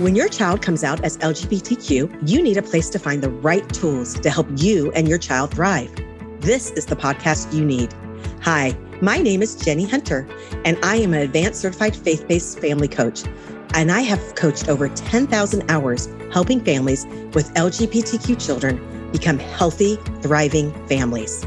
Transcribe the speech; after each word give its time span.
When 0.00 0.16
your 0.16 0.30
child 0.30 0.62
comes 0.62 0.82
out 0.82 1.04
as 1.04 1.18
LGBTQ, 1.18 2.26
you 2.26 2.42
need 2.42 2.56
a 2.56 2.62
place 2.62 2.88
to 2.88 2.98
find 2.98 3.22
the 3.22 3.28
right 3.28 3.68
tools 3.68 4.18
to 4.20 4.30
help 4.30 4.46
you 4.56 4.90
and 4.92 5.06
your 5.06 5.18
child 5.18 5.50
thrive. 5.50 5.94
This 6.40 6.70
is 6.70 6.86
the 6.86 6.96
podcast 6.96 7.52
you 7.52 7.62
need. 7.62 7.92
Hi, 8.40 8.74
my 9.02 9.18
name 9.18 9.42
is 9.42 9.54
Jenny 9.56 9.84
Hunter, 9.84 10.26
and 10.64 10.78
I 10.82 10.96
am 10.96 11.12
an 11.12 11.20
advanced 11.20 11.60
certified 11.60 11.94
faith 11.94 12.26
based 12.26 12.60
family 12.60 12.88
coach. 12.88 13.24
And 13.74 13.92
I 13.92 14.00
have 14.00 14.36
coached 14.36 14.70
over 14.70 14.88
10,000 14.88 15.70
hours 15.70 16.08
helping 16.32 16.64
families 16.64 17.04
with 17.34 17.52
LGBTQ 17.52 18.42
children 18.42 18.80
become 19.12 19.38
healthy, 19.38 19.96
thriving 20.22 20.72
families. 20.86 21.44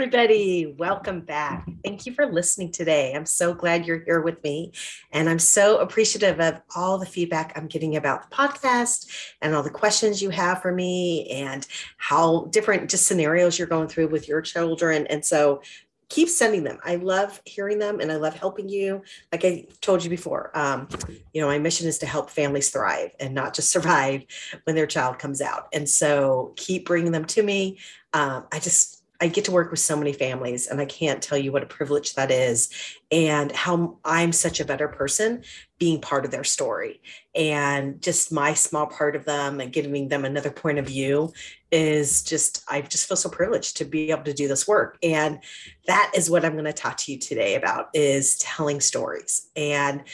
Everybody. 0.00 0.76
Welcome 0.78 1.22
back. 1.22 1.68
Thank 1.82 2.06
you 2.06 2.12
for 2.12 2.24
listening 2.24 2.70
today. 2.70 3.14
I'm 3.14 3.26
so 3.26 3.52
glad 3.52 3.84
you're 3.84 4.04
here 4.04 4.20
with 4.20 4.40
me. 4.44 4.70
And 5.10 5.28
I'm 5.28 5.40
so 5.40 5.78
appreciative 5.78 6.38
of 6.38 6.60
all 6.76 6.98
the 6.98 7.04
feedback 7.04 7.52
I'm 7.56 7.66
getting 7.66 7.96
about 7.96 8.30
the 8.30 8.36
podcast 8.36 9.10
and 9.42 9.56
all 9.56 9.64
the 9.64 9.70
questions 9.70 10.22
you 10.22 10.30
have 10.30 10.62
for 10.62 10.70
me 10.70 11.28
and 11.30 11.66
how 11.96 12.44
different 12.52 12.88
just 12.88 13.06
scenarios 13.06 13.58
you're 13.58 13.66
going 13.66 13.88
through 13.88 14.06
with 14.06 14.28
your 14.28 14.40
children. 14.40 15.04
And 15.08 15.24
so 15.24 15.62
keep 16.08 16.28
sending 16.28 16.62
them. 16.62 16.78
I 16.84 16.94
love 16.94 17.42
hearing 17.44 17.80
them 17.80 17.98
and 17.98 18.12
I 18.12 18.16
love 18.16 18.34
helping 18.34 18.68
you. 18.68 19.02
Like 19.32 19.44
I 19.44 19.66
told 19.80 20.04
you 20.04 20.10
before, 20.10 20.56
um, 20.56 20.88
you 21.34 21.40
know, 21.40 21.48
my 21.48 21.58
mission 21.58 21.88
is 21.88 21.98
to 21.98 22.06
help 22.06 22.30
families 22.30 22.70
thrive 22.70 23.10
and 23.18 23.34
not 23.34 23.52
just 23.52 23.72
survive 23.72 24.22
when 24.62 24.76
their 24.76 24.86
child 24.86 25.18
comes 25.18 25.40
out. 25.40 25.66
And 25.72 25.88
so 25.88 26.52
keep 26.56 26.86
bringing 26.86 27.10
them 27.10 27.24
to 27.24 27.42
me. 27.42 27.78
Um, 28.14 28.46
I 28.52 28.60
just, 28.60 28.97
I 29.20 29.26
get 29.26 29.44
to 29.46 29.50
work 29.50 29.70
with 29.70 29.80
so 29.80 29.96
many 29.96 30.12
families, 30.12 30.68
and 30.68 30.80
I 30.80 30.84
can't 30.84 31.20
tell 31.20 31.36
you 31.36 31.50
what 31.50 31.64
a 31.64 31.66
privilege 31.66 32.14
that 32.14 32.30
is, 32.30 32.70
and 33.10 33.50
how 33.50 33.98
I'm 34.04 34.32
such 34.32 34.60
a 34.60 34.64
better 34.64 34.86
person 34.86 35.42
being 35.78 36.00
part 36.00 36.24
of 36.24 36.30
their 36.30 36.44
story. 36.44 37.00
And 37.34 38.00
just 38.00 38.30
my 38.32 38.54
small 38.54 38.86
part 38.86 39.16
of 39.16 39.24
them 39.24 39.60
and 39.60 39.72
giving 39.72 40.08
them 40.08 40.24
another 40.24 40.50
point 40.50 40.78
of 40.78 40.86
view 40.86 41.32
is 41.72 42.22
just, 42.22 42.64
I 42.68 42.80
just 42.80 43.08
feel 43.08 43.16
so 43.16 43.28
privileged 43.28 43.76
to 43.78 43.84
be 43.84 44.10
able 44.10 44.24
to 44.24 44.32
do 44.32 44.46
this 44.46 44.68
work. 44.68 44.98
And 45.02 45.40
that 45.86 46.12
is 46.14 46.30
what 46.30 46.44
I'm 46.44 46.52
going 46.52 46.64
to 46.64 46.72
talk 46.72 46.96
to 46.98 47.12
you 47.12 47.18
today 47.18 47.56
about 47.56 47.88
is 47.94 48.38
telling 48.38 48.80
stories. 48.80 49.48
And, 49.56 50.04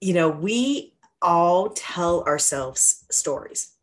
you 0.00 0.12
know, 0.12 0.28
we 0.28 0.94
all 1.22 1.70
tell 1.70 2.22
ourselves 2.24 3.04
stories 3.10 3.73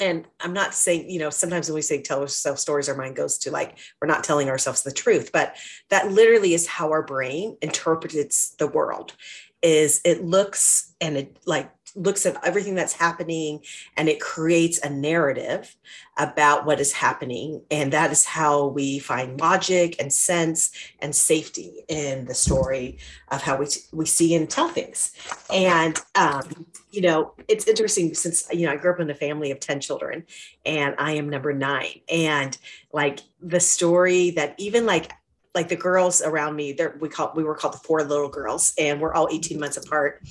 and 0.00 0.26
I'm 0.40 0.52
not 0.52 0.74
saying, 0.74 1.10
you 1.10 1.18
know, 1.18 1.30
sometimes 1.30 1.68
when 1.68 1.74
we 1.74 1.82
say 1.82 2.00
tell 2.00 2.20
ourselves 2.20 2.62
stories, 2.62 2.88
our 2.88 2.96
mind 2.96 3.16
goes 3.16 3.38
to 3.38 3.50
like, 3.50 3.78
we're 4.00 4.08
not 4.08 4.24
telling 4.24 4.48
ourselves 4.48 4.82
the 4.82 4.92
truth, 4.92 5.30
but 5.32 5.56
that 5.90 6.10
literally 6.10 6.54
is 6.54 6.66
how 6.66 6.90
our 6.90 7.02
brain 7.02 7.56
interprets 7.60 8.50
the 8.58 8.68
world 8.68 9.14
is 9.62 10.00
it 10.04 10.24
looks 10.24 10.94
and 11.00 11.16
it 11.16 11.36
like 11.44 11.70
looks 11.98 12.24
at 12.24 12.36
everything 12.46 12.74
that's 12.74 12.92
happening 12.92 13.60
and 13.96 14.08
it 14.08 14.20
creates 14.20 14.78
a 14.78 14.88
narrative 14.88 15.76
about 16.16 16.64
what 16.64 16.80
is 16.80 16.92
happening. 16.92 17.62
And 17.70 17.92
that 17.92 18.12
is 18.12 18.24
how 18.24 18.66
we 18.66 18.98
find 18.98 19.40
logic 19.40 19.96
and 20.00 20.12
sense 20.12 20.70
and 21.00 21.14
safety 21.14 21.84
in 21.88 22.24
the 22.26 22.34
story 22.34 22.98
of 23.30 23.42
how 23.42 23.56
we, 23.56 23.66
t- 23.66 23.80
we 23.92 24.06
see 24.06 24.34
and 24.34 24.48
tell 24.48 24.68
things. 24.68 25.12
And, 25.52 26.00
um, 26.14 26.66
you 26.90 27.02
know, 27.02 27.34
it's 27.48 27.66
interesting 27.66 28.14
since, 28.14 28.48
you 28.52 28.66
know, 28.66 28.72
I 28.72 28.76
grew 28.76 28.92
up 28.92 29.00
in 29.00 29.10
a 29.10 29.14
family 29.14 29.50
of 29.50 29.60
10 29.60 29.80
children 29.80 30.24
and 30.64 30.94
I 30.98 31.12
am 31.12 31.28
number 31.28 31.52
nine. 31.52 32.00
And 32.08 32.56
like 32.92 33.20
the 33.40 33.60
story 33.60 34.30
that 34.32 34.54
even 34.58 34.86
like 34.86 35.12
like 35.58 35.68
the 35.68 35.74
girls 35.74 36.22
around 36.22 36.54
me 36.54 36.70
there 36.70 36.96
we 37.00 37.08
call 37.08 37.32
we 37.34 37.42
were 37.42 37.56
called 37.56 37.74
the 37.74 37.78
four 37.78 38.04
little 38.04 38.28
girls 38.28 38.72
and 38.78 39.00
we're 39.00 39.12
all 39.12 39.28
18 39.28 39.58
months 39.58 39.76
apart. 39.76 40.22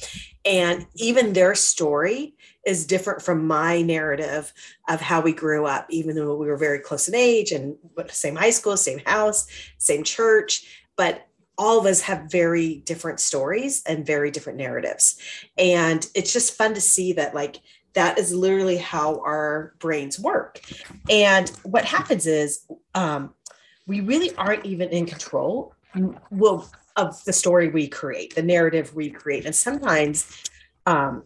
And 0.45 0.87
even 0.95 1.33
their 1.33 1.53
story 1.53 2.33
is 2.65 2.87
different 2.87 3.21
from 3.21 3.45
my 3.45 3.81
narrative 3.81 4.53
of 4.87 5.01
how 5.01 5.19
we 5.19 5.33
grew 5.33 5.65
up 5.65 5.85
even 5.89 6.15
though 6.15 6.37
we 6.37 6.47
were 6.47 6.55
very 6.55 6.79
close 6.79 7.09
in 7.09 7.15
age 7.15 7.51
and 7.51 7.75
same 8.07 8.37
high 8.37 8.51
school 8.51 8.77
same 8.77 8.99
house 9.05 9.47
same 9.77 10.05
church. 10.05 10.65
But 10.95 11.27
all 11.57 11.77
of 11.77 11.85
us 11.85 11.99
have 12.01 12.31
very 12.31 12.75
different 12.85 13.19
stories 13.19 13.83
and 13.85 14.05
very 14.05 14.31
different 14.31 14.59
narratives. 14.59 15.17
And 15.57 16.07
it's 16.15 16.31
just 16.31 16.53
fun 16.53 16.73
to 16.75 16.81
see 16.81 17.11
that 17.13 17.35
like 17.35 17.57
that 17.95 18.17
is 18.17 18.33
literally 18.33 18.77
how 18.77 19.19
our 19.25 19.73
brains 19.79 20.19
work. 20.19 20.61
And 21.09 21.49
what 21.63 21.83
happens 21.83 22.27
is 22.27 22.63
um, 22.95 23.33
we 23.87 24.01
really 24.01 24.35
aren't 24.35 24.65
even 24.65 24.89
in 24.89 25.05
control 25.05 25.73
well 26.29 26.69
of 26.95 27.23
the 27.23 27.33
story 27.33 27.69
we 27.69 27.87
create 27.87 28.35
the 28.35 28.41
narrative 28.41 28.93
we 28.93 29.09
create. 29.09 29.45
And 29.45 29.55
sometimes 29.55 30.43
um, 30.85 31.23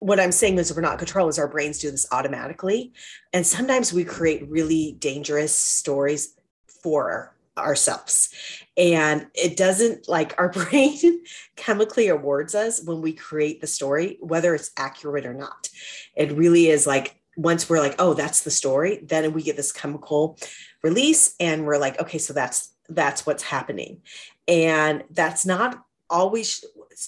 what 0.00 0.18
i'm 0.18 0.32
saying 0.32 0.58
is 0.58 0.74
we're 0.74 0.82
not 0.82 0.94
in 0.94 0.98
control 0.98 1.28
is 1.28 1.38
our 1.38 1.48
brains 1.48 1.78
do 1.78 1.90
this 1.90 2.06
automatically. 2.12 2.92
And 3.32 3.46
sometimes 3.46 3.92
we 3.92 4.04
create 4.04 4.48
really 4.48 4.96
dangerous 4.98 5.56
stories 5.56 6.34
for 6.66 7.34
ourselves. 7.56 8.30
And 8.76 9.26
it 9.34 9.56
doesn't 9.56 10.08
like 10.08 10.34
our 10.38 10.48
brain 10.70 11.22
chemically 11.54 12.08
awards 12.08 12.54
us 12.54 12.82
when 12.82 13.00
we 13.00 13.12
create 13.12 13.60
the 13.60 13.66
story 13.66 14.18
whether 14.20 14.54
it's 14.54 14.72
accurate 14.76 15.26
or 15.26 15.34
not. 15.34 15.68
It 16.16 16.32
really 16.32 16.68
is 16.68 16.86
like 16.86 17.21
once 17.36 17.68
we're 17.68 17.80
like 17.80 17.94
oh 17.98 18.14
that's 18.14 18.42
the 18.42 18.50
story 18.50 19.02
then 19.04 19.32
we 19.32 19.42
get 19.42 19.56
this 19.56 19.72
chemical 19.72 20.38
release 20.82 21.34
and 21.40 21.64
we're 21.64 21.78
like 21.78 21.98
okay 22.00 22.18
so 22.18 22.32
that's 22.32 22.72
that's 22.88 23.26
what's 23.26 23.42
happening. 23.42 24.02
And 24.48 25.04
that's 25.10 25.46
not 25.46 25.82
always 26.10 26.64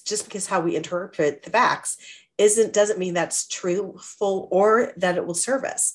just 0.06 0.24
because 0.24 0.46
how 0.46 0.60
we 0.60 0.76
interpret 0.76 1.42
the 1.42 1.50
facts 1.50 1.98
isn't 2.38 2.72
doesn't 2.72 2.98
mean 2.98 3.14
that's 3.14 3.46
truthful 3.46 4.48
or 4.50 4.92
that 4.96 5.16
it 5.16 5.26
will 5.26 5.34
serve 5.34 5.64
us. 5.64 5.94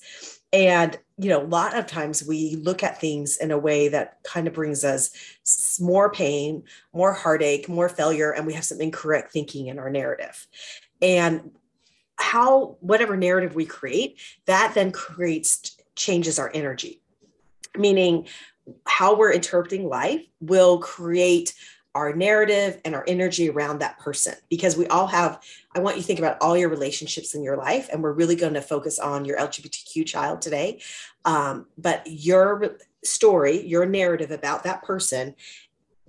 And 0.53 0.97
you 1.17 1.29
know 1.29 1.43
a 1.43 1.45
lot 1.45 1.77
of 1.77 1.85
times 1.85 2.23
we 2.23 2.55
look 2.55 2.81
at 2.83 2.99
things 2.99 3.37
in 3.37 3.51
a 3.51 3.57
way 3.57 3.89
that 3.89 4.19
kind 4.23 4.47
of 4.47 4.53
brings 4.53 4.83
us 4.83 5.77
more 5.79 6.11
pain 6.11 6.63
more 6.93 7.13
heartache 7.13 7.69
more 7.69 7.89
failure 7.89 8.31
and 8.31 8.47
we 8.47 8.53
have 8.53 8.63
some 8.63 8.81
incorrect 8.81 9.31
thinking 9.31 9.67
in 9.67 9.79
our 9.79 9.89
narrative. 9.89 10.47
And 11.01 11.51
how 12.19 12.77
whatever 12.81 13.17
narrative 13.17 13.55
we 13.55 13.65
create 13.65 14.19
that 14.45 14.73
then 14.75 14.91
creates 14.91 15.77
changes 15.95 16.39
our 16.39 16.51
energy. 16.53 17.01
Meaning 17.77 18.27
how 18.85 19.15
we're 19.15 19.31
interpreting 19.31 19.87
life 19.87 20.21
will 20.39 20.79
create 20.79 21.53
our 21.95 22.13
narrative 22.13 22.79
and 22.85 22.93
our 22.93 23.03
energy 23.07 23.49
around 23.49 23.79
that 23.79 23.97
person. 23.97 24.35
Because 24.49 24.77
we 24.77 24.87
all 24.87 25.07
have 25.07 25.41
i 25.75 25.79
want 25.79 25.95
you 25.95 26.01
to 26.01 26.07
think 26.07 26.19
about 26.19 26.37
all 26.41 26.57
your 26.57 26.69
relationships 26.69 27.35
in 27.35 27.43
your 27.43 27.57
life 27.57 27.89
and 27.91 28.01
we're 28.01 28.11
really 28.11 28.35
going 28.35 28.53
to 28.53 28.61
focus 28.61 28.99
on 28.99 29.25
your 29.25 29.37
lgbtq 29.37 30.05
child 30.05 30.41
today. 30.41 30.81
Um, 31.25 31.67
but 31.77 32.03
your 32.05 32.77
story 33.03 33.65
your 33.65 33.85
narrative 33.85 34.31
about 34.31 34.63
that 34.63 34.83
person 34.83 35.35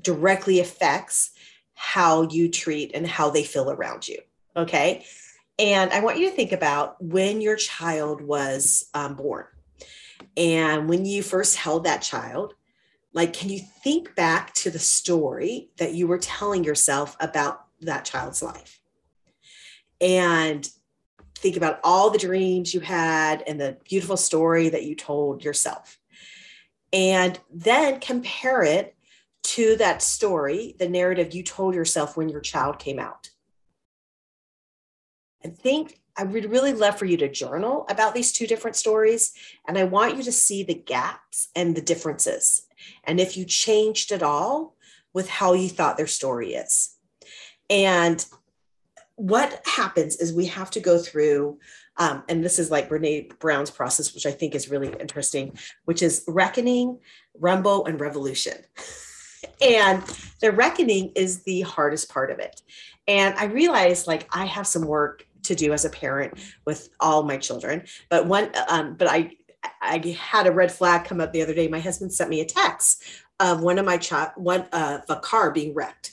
directly 0.03 0.61
affects 0.61 1.31
how 1.75 2.23
you 2.23 2.49
treat 2.51 2.91
and 2.95 3.07
how 3.07 3.31
they 3.31 3.45
feel 3.45 3.71
around 3.71 4.09
you 4.09 4.19
okay 4.57 5.05
and 5.61 5.93
i 5.93 6.01
want 6.01 6.19
you 6.19 6.29
to 6.29 6.35
think 6.35 6.53
about 6.53 6.97
when 7.03 7.41
your 7.41 7.57
child 7.57 8.21
was 8.21 8.91
um, 8.95 9.15
born 9.15 9.47
and 10.37 10.89
when 10.89 11.05
you 11.05 11.23
first 11.23 11.57
held 11.57 11.85
that 11.85 12.03
child, 12.03 12.55
like, 13.13 13.33
can 13.33 13.49
you 13.51 13.61
think 13.83 14.15
back 14.15 14.55
to 14.55 14.71
the 14.71 14.79
story 14.79 15.71
that 15.79 15.95
you 15.95 16.07
were 16.07 16.19
telling 16.19 16.65
yourself 16.65 17.17
about 17.21 17.65
that 17.81 18.05
child's 18.05 18.43
life? 18.43 18.81
And 20.01 20.69
think 21.37 21.57
about 21.57 21.81
all 21.83 22.11
the 22.11 22.19
dreams 22.19 22.73
you 22.73 22.81
had 22.81 23.43
and 23.47 23.61
the 23.61 23.79
beautiful 23.85 24.17
story 24.17 24.69
that 24.69 24.85
you 24.85 24.95
told 24.95 25.45
yourself. 25.45 25.99
And 26.93 27.39
then 27.53 28.01
compare 28.01 28.63
it 28.63 28.97
to 29.43 29.77
that 29.77 30.03
story, 30.03 30.77
the 30.79 30.89
narrative 30.89 31.35
you 31.35 31.43
told 31.43 31.75
yourself 31.75 32.17
when 32.17 32.29
your 32.29 32.41
child 32.41 32.79
came 32.79 32.99
out. 32.99 33.31
And 35.43 35.57
think 35.57 36.01
I 36.17 36.25
would 36.25 36.51
really 36.51 36.73
love 36.73 36.99
for 36.99 37.07
you 37.07 37.17
to 37.19 37.29
journal 37.29 37.87
about 37.89 38.15
these 38.15 38.33
two 38.33 38.47
different 38.47 38.77
stories. 38.77 39.33
And 39.67 39.79
I 39.79 39.85
want 39.85 40.17
you 40.17 40.23
to 40.25 40.33
see 40.33 40.63
the 40.63 40.75
gaps 40.75 41.49
and 41.57 41.75
the 41.75 41.81
differences. 41.81 42.67
And 43.05 43.21
if 43.21 43.37
you 43.37 43.45
changed 43.45 44.13
at 44.13 44.23
all 44.23 44.77
with 45.13 45.29
how 45.29 45.55
you 45.55 45.69
thought 45.69 45.97
their 45.97 46.07
story 46.07 46.55
is. 46.55 46.97
And 47.69 48.25
what 49.17 49.63
happens 49.67 50.17
is 50.17 50.33
we 50.33 50.47
have 50.47 50.71
to 50.73 50.81
go 50.81 50.99
through, 50.99 51.59
um, 51.97 52.23
and 52.29 52.45
this 52.45 52.59
is 52.59 52.71
like 52.71 52.89
Brene 52.89 53.39
Brown's 53.39 53.71
process, 53.71 54.15
which 54.15 54.27
I 54.27 54.31
think 54.31 54.55
is 54.55 54.71
really 54.71 54.93
interesting, 54.99 55.57
which 55.85 56.03
is 56.03 56.25
reckoning, 56.27 56.99
rumble, 57.39 57.87
and 57.87 58.01
revolution. 58.01 58.57
and 59.61 60.03
the 60.41 60.53
reckoning 60.53 61.13
is 61.15 61.43
the 61.43 61.61
hardest 61.63 62.11
part 62.11 62.31
of 62.31 62.39
it. 62.39 62.63
And 63.07 63.35
I 63.37 63.45
realized 63.47 64.07
like 64.07 64.29
I 64.33 64.47
have 64.47 64.67
some 64.67 64.87
work 64.87 65.27
to 65.51 65.55
do 65.57 65.73
as 65.73 65.85
a 65.85 65.91
parent 65.91 66.39
with 66.65 66.89
all 67.01 67.25
my 67.25 67.37
children. 67.37 67.85
But 68.09 68.27
one, 68.27 68.51
um, 68.69 68.95
but 68.95 69.09
I, 69.09 69.33
I 69.83 69.99
had 70.19 70.47
a 70.47 70.53
red 70.53 70.73
flag 70.73 71.05
come 71.05 71.21
up 71.21 71.33
the 71.33 71.43
other 71.43 71.55
day. 71.55 71.69
My 71.69 71.81
husband 71.81 72.13
sent 72.13 72.31
me 72.31 72.41
a 72.41 72.47
text 72.47 73.05
of 73.41 73.63
one 73.63 73.79
of 73.79 73.85
my 73.85 73.99
child, 73.99 74.31
one 74.37 74.63
of 74.73 75.03
a 75.09 75.17
car 75.17 75.51
being 75.51 75.75
wrecked, 75.75 76.13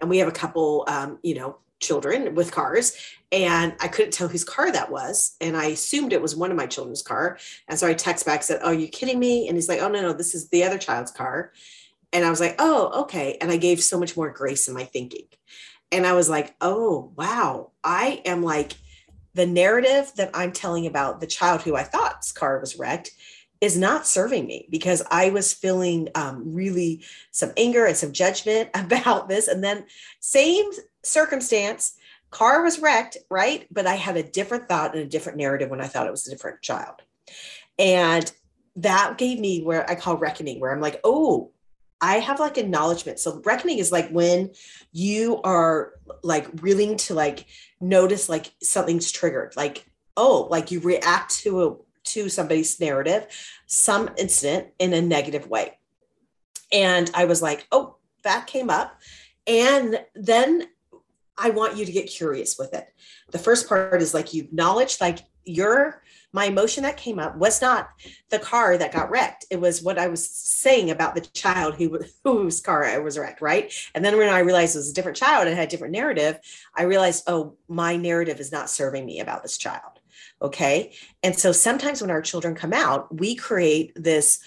and 0.00 0.08
we 0.08 0.18
have 0.18 0.28
a 0.28 0.32
couple, 0.32 0.84
um, 0.88 1.18
you 1.22 1.34
know, 1.34 1.58
children 1.80 2.34
with 2.34 2.52
cars, 2.52 2.96
and 3.32 3.74
I 3.80 3.88
couldn't 3.88 4.12
tell 4.12 4.28
whose 4.28 4.44
car 4.44 4.70
that 4.70 4.90
was, 4.90 5.36
and 5.40 5.56
I 5.56 5.66
assumed 5.66 6.12
it 6.12 6.22
was 6.22 6.36
one 6.36 6.50
of 6.50 6.56
my 6.56 6.66
children's 6.66 7.02
car, 7.02 7.38
and 7.68 7.78
so 7.78 7.86
I 7.86 7.94
text 7.94 8.24
back 8.24 8.42
said, 8.42 8.60
"Oh, 8.62 8.70
you 8.70 8.88
kidding 8.88 9.18
me?" 9.18 9.48
And 9.48 9.56
he's 9.56 9.68
like, 9.68 9.80
"Oh 9.80 9.88
no, 9.88 10.00
no, 10.00 10.12
this 10.12 10.34
is 10.34 10.48
the 10.48 10.64
other 10.64 10.78
child's 10.78 11.10
car," 11.10 11.52
and 12.12 12.24
I 12.24 12.30
was 12.30 12.40
like, 12.40 12.56
"Oh, 12.58 13.02
okay," 13.02 13.36
and 13.40 13.50
I 13.50 13.56
gave 13.56 13.82
so 13.82 13.98
much 13.98 14.16
more 14.16 14.30
grace 14.30 14.68
in 14.68 14.74
my 14.74 14.84
thinking, 14.84 15.26
and 15.92 16.06
I 16.06 16.12
was 16.12 16.28
like, 16.28 16.54
"Oh, 16.60 17.12
wow, 17.16 17.72
I 17.82 18.22
am 18.24 18.42
like." 18.42 18.72
The 19.34 19.44
narrative 19.44 20.12
that 20.16 20.30
I'm 20.32 20.50
telling 20.50 20.86
about 20.86 21.20
the 21.20 21.26
child 21.26 21.60
who 21.60 21.76
I 21.76 21.82
thought's 21.82 22.32
car 22.32 22.58
was 22.58 22.78
wrecked 22.78 23.10
is 23.60 23.76
not 23.76 24.06
serving 24.06 24.46
me 24.46 24.66
because 24.70 25.02
I 25.10 25.30
was 25.30 25.52
feeling 25.52 26.08
um, 26.14 26.54
really 26.54 27.04
some 27.30 27.52
anger 27.56 27.86
and 27.86 27.96
some 27.96 28.12
judgment 28.12 28.70
about 28.74 29.28
this. 29.28 29.48
And 29.48 29.62
then, 29.62 29.86
same 30.20 30.70
circumstance, 31.02 31.96
car 32.30 32.62
was 32.62 32.80
wrecked, 32.80 33.16
right? 33.30 33.66
But 33.70 33.86
I 33.86 33.94
had 33.94 34.16
a 34.16 34.22
different 34.22 34.68
thought 34.68 34.94
and 34.94 35.02
a 35.02 35.08
different 35.08 35.38
narrative 35.38 35.70
when 35.70 35.80
I 35.80 35.86
thought 35.86 36.06
it 36.06 36.10
was 36.10 36.26
a 36.26 36.30
different 36.30 36.62
child. 36.62 37.02
And 37.78 38.30
that 38.76 39.16
gave 39.18 39.38
me 39.38 39.62
where 39.62 39.88
I 39.88 39.94
call 39.94 40.16
reckoning, 40.16 40.60
where 40.60 40.72
I'm 40.72 40.80
like, 40.80 41.00
oh, 41.04 41.50
I 42.00 42.18
have 42.18 42.40
like 42.40 42.58
acknowledgement. 42.58 43.18
So 43.18 43.40
reckoning 43.44 43.78
is 43.78 43.90
like 43.90 44.10
when 44.10 44.50
you 44.92 45.40
are 45.42 45.92
like 46.22 46.62
willing 46.62 46.96
to 46.98 47.14
like 47.14 47.46
notice 47.80 48.28
like 48.28 48.52
something's 48.62 49.10
triggered, 49.10 49.54
like, 49.56 49.86
oh, 50.16 50.48
like 50.50 50.70
you 50.70 50.80
react 50.80 51.38
to 51.38 51.64
a 51.64 51.76
to 52.04 52.28
somebody's 52.28 52.78
narrative, 52.78 53.26
some 53.66 54.10
incident 54.16 54.68
in 54.78 54.92
a 54.92 55.02
negative 55.02 55.48
way. 55.48 55.78
And 56.72 57.10
I 57.14 57.24
was 57.24 57.42
like, 57.42 57.66
oh, 57.72 57.96
that 58.22 58.46
came 58.46 58.70
up. 58.70 59.00
And 59.46 60.00
then 60.14 60.68
I 61.36 61.50
want 61.50 61.76
you 61.76 61.84
to 61.84 61.92
get 61.92 62.06
curious 62.06 62.58
with 62.58 62.74
it. 62.74 62.86
The 63.30 63.38
first 63.38 63.68
part 63.68 64.00
is 64.00 64.14
like 64.14 64.32
you 64.32 64.44
acknowledge, 64.44 65.00
like 65.00 65.18
your 65.44 66.02
my 66.36 66.44
emotion 66.44 66.82
that 66.82 66.98
came 66.98 67.18
up 67.18 67.34
was 67.38 67.62
not 67.62 67.88
the 68.28 68.38
car 68.38 68.76
that 68.76 68.92
got 68.92 69.10
wrecked. 69.10 69.46
It 69.50 69.58
was 69.58 69.82
what 69.82 69.98
I 69.98 70.06
was 70.06 70.28
saying 70.28 70.90
about 70.90 71.14
the 71.14 71.22
child 71.22 71.76
who 71.76 71.98
whose 72.24 72.60
car 72.60 72.84
I 72.84 72.98
was 72.98 73.16
wrecked, 73.16 73.40
right? 73.40 73.72
And 73.94 74.04
then 74.04 74.18
when 74.18 74.28
I 74.28 74.40
realized 74.40 74.76
it 74.76 74.80
was 74.80 74.90
a 74.90 74.94
different 74.94 75.16
child 75.16 75.48
and 75.48 75.56
had 75.56 75.68
a 75.68 75.70
different 75.70 75.94
narrative, 75.94 76.38
I 76.76 76.82
realized, 76.82 77.24
oh, 77.26 77.56
my 77.68 77.96
narrative 77.96 78.38
is 78.38 78.52
not 78.52 78.68
serving 78.68 79.06
me 79.06 79.20
about 79.20 79.42
this 79.42 79.56
child. 79.56 80.00
Okay. 80.42 80.92
And 81.22 81.34
so 81.38 81.52
sometimes 81.52 82.02
when 82.02 82.10
our 82.10 82.20
children 82.20 82.54
come 82.54 82.74
out, 82.74 83.18
we 83.18 83.34
create 83.34 83.92
this 83.96 84.38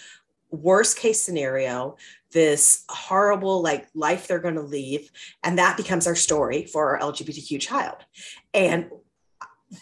worst 0.52 0.96
case 0.96 1.20
scenario, 1.20 1.98
this 2.34 2.84
horrible 2.88 3.64
like 3.64 3.88
life 3.96 4.28
they're 4.28 4.38
going 4.38 4.54
to 4.54 4.62
leave. 4.62 5.12
And 5.44 5.58
that 5.58 5.76
becomes 5.76 6.06
our 6.06 6.16
story 6.16 6.66
for 6.66 6.96
our 6.96 7.12
LGBTQ 7.12 7.60
child. 7.60 7.98
And 8.54 8.92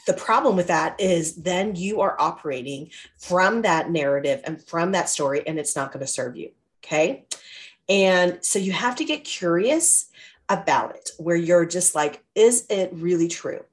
the 0.05 0.13
problem 0.13 0.55
with 0.55 0.67
that 0.67 0.99
is 0.99 1.35
then 1.35 1.75
you 1.75 2.01
are 2.01 2.19
operating 2.19 2.89
from 3.17 3.61
that 3.61 3.89
narrative 3.89 4.41
and 4.43 4.61
from 4.61 4.91
that 4.91 5.09
story, 5.09 5.47
and 5.47 5.57
it's 5.57 5.75
not 5.75 5.91
going 5.91 6.05
to 6.05 6.11
serve 6.11 6.35
you. 6.35 6.51
Okay. 6.83 7.25
And 7.89 8.39
so 8.41 8.59
you 8.59 8.73
have 8.73 8.95
to 8.97 9.05
get 9.05 9.23
curious 9.23 10.09
about 10.49 10.95
it, 10.95 11.11
where 11.17 11.35
you're 11.35 11.65
just 11.65 11.95
like, 11.95 12.23
is 12.35 12.65
it 12.69 12.89
really 12.93 13.27
true? 13.27 13.63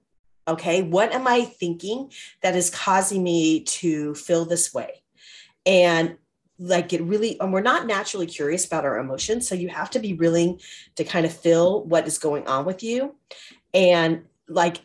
Okay, 0.47 0.83
what 0.83 1.13
am 1.13 1.27
I 1.27 1.45
thinking 1.45 2.13
that 2.43 2.55
is 2.55 2.69
causing 2.69 3.23
me 3.23 3.61
to 3.61 4.15
feel 4.15 4.45
this 4.45 4.75
way? 4.75 5.03
And 5.65 6.17
like 6.59 6.93
it 6.93 7.03
really, 7.03 7.41
and 7.41 7.53
we're 7.53 7.61
not 7.61 7.87
naturally 7.87 8.27
curious 8.27 8.67
about 8.67 8.85
our 8.85 8.99
emotions. 8.99 9.49
So 9.49 9.55
you 9.55 9.69
have 9.69 9.91
to 9.91 9.99
be 9.99 10.15
willing 10.15 10.61
to 10.97 11.05
kind 11.05 11.27
of 11.27 11.33
feel 11.33 11.83
what 11.85 12.07
is 12.07 12.19
going 12.19 12.47
on 12.47 12.65
with 12.65 12.83
you 12.83 13.15
and 13.73 14.25
like 14.49 14.83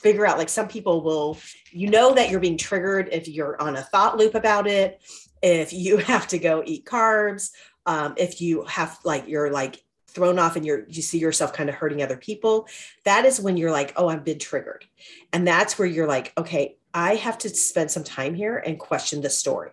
figure 0.00 0.26
out 0.26 0.38
like 0.38 0.48
some 0.48 0.66
people 0.66 1.02
will 1.02 1.36
you 1.70 1.88
know 1.90 2.14
that 2.14 2.30
you're 2.30 2.40
being 2.40 2.56
triggered 2.56 3.08
if 3.12 3.28
you're 3.28 3.60
on 3.60 3.76
a 3.76 3.82
thought 3.82 4.16
loop 4.16 4.34
about 4.34 4.66
it 4.66 5.00
if 5.42 5.72
you 5.72 5.96
have 6.12 6.26
to 6.26 6.38
go 6.38 6.62
eat 6.64 6.84
carbs 6.84 7.50
um, 7.86 8.14
if 8.16 8.40
you 8.40 8.64
have 8.64 8.98
like 9.04 9.26
you're 9.28 9.50
like 9.50 9.82
thrown 10.08 10.38
off 10.38 10.56
and 10.56 10.66
you're 10.66 10.86
you 10.88 11.02
see 11.02 11.18
yourself 11.18 11.52
kind 11.52 11.68
of 11.68 11.74
hurting 11.74 12.02
other 12.02 12.16
people 12.16 12.66
that 13.04 13.24
is 13.24 13.40
when 13.40 13.56
you're 13.56 13.70
like 13.70 13.92
oh 13.96 14.08
i've 14.08 14.24
been 14.24 14.38
triggered. 14.38 14.84
And 15.32 15.46
that's 15.46 15.78
where 15.78 15.88
you're 15.88 16.08
like 16.08 16.32
okay 16.36 16.76
i 16.92 17.14
have 17.14 17.38
to 17.38 17.48
spend 17.48 17.90
some 17.90 18.04
time 18.04 18.34
here 18.34 18.56
and 18.58 18.78
question 18.78 19.20
the 19.20 19.30
story. 19.30 19.70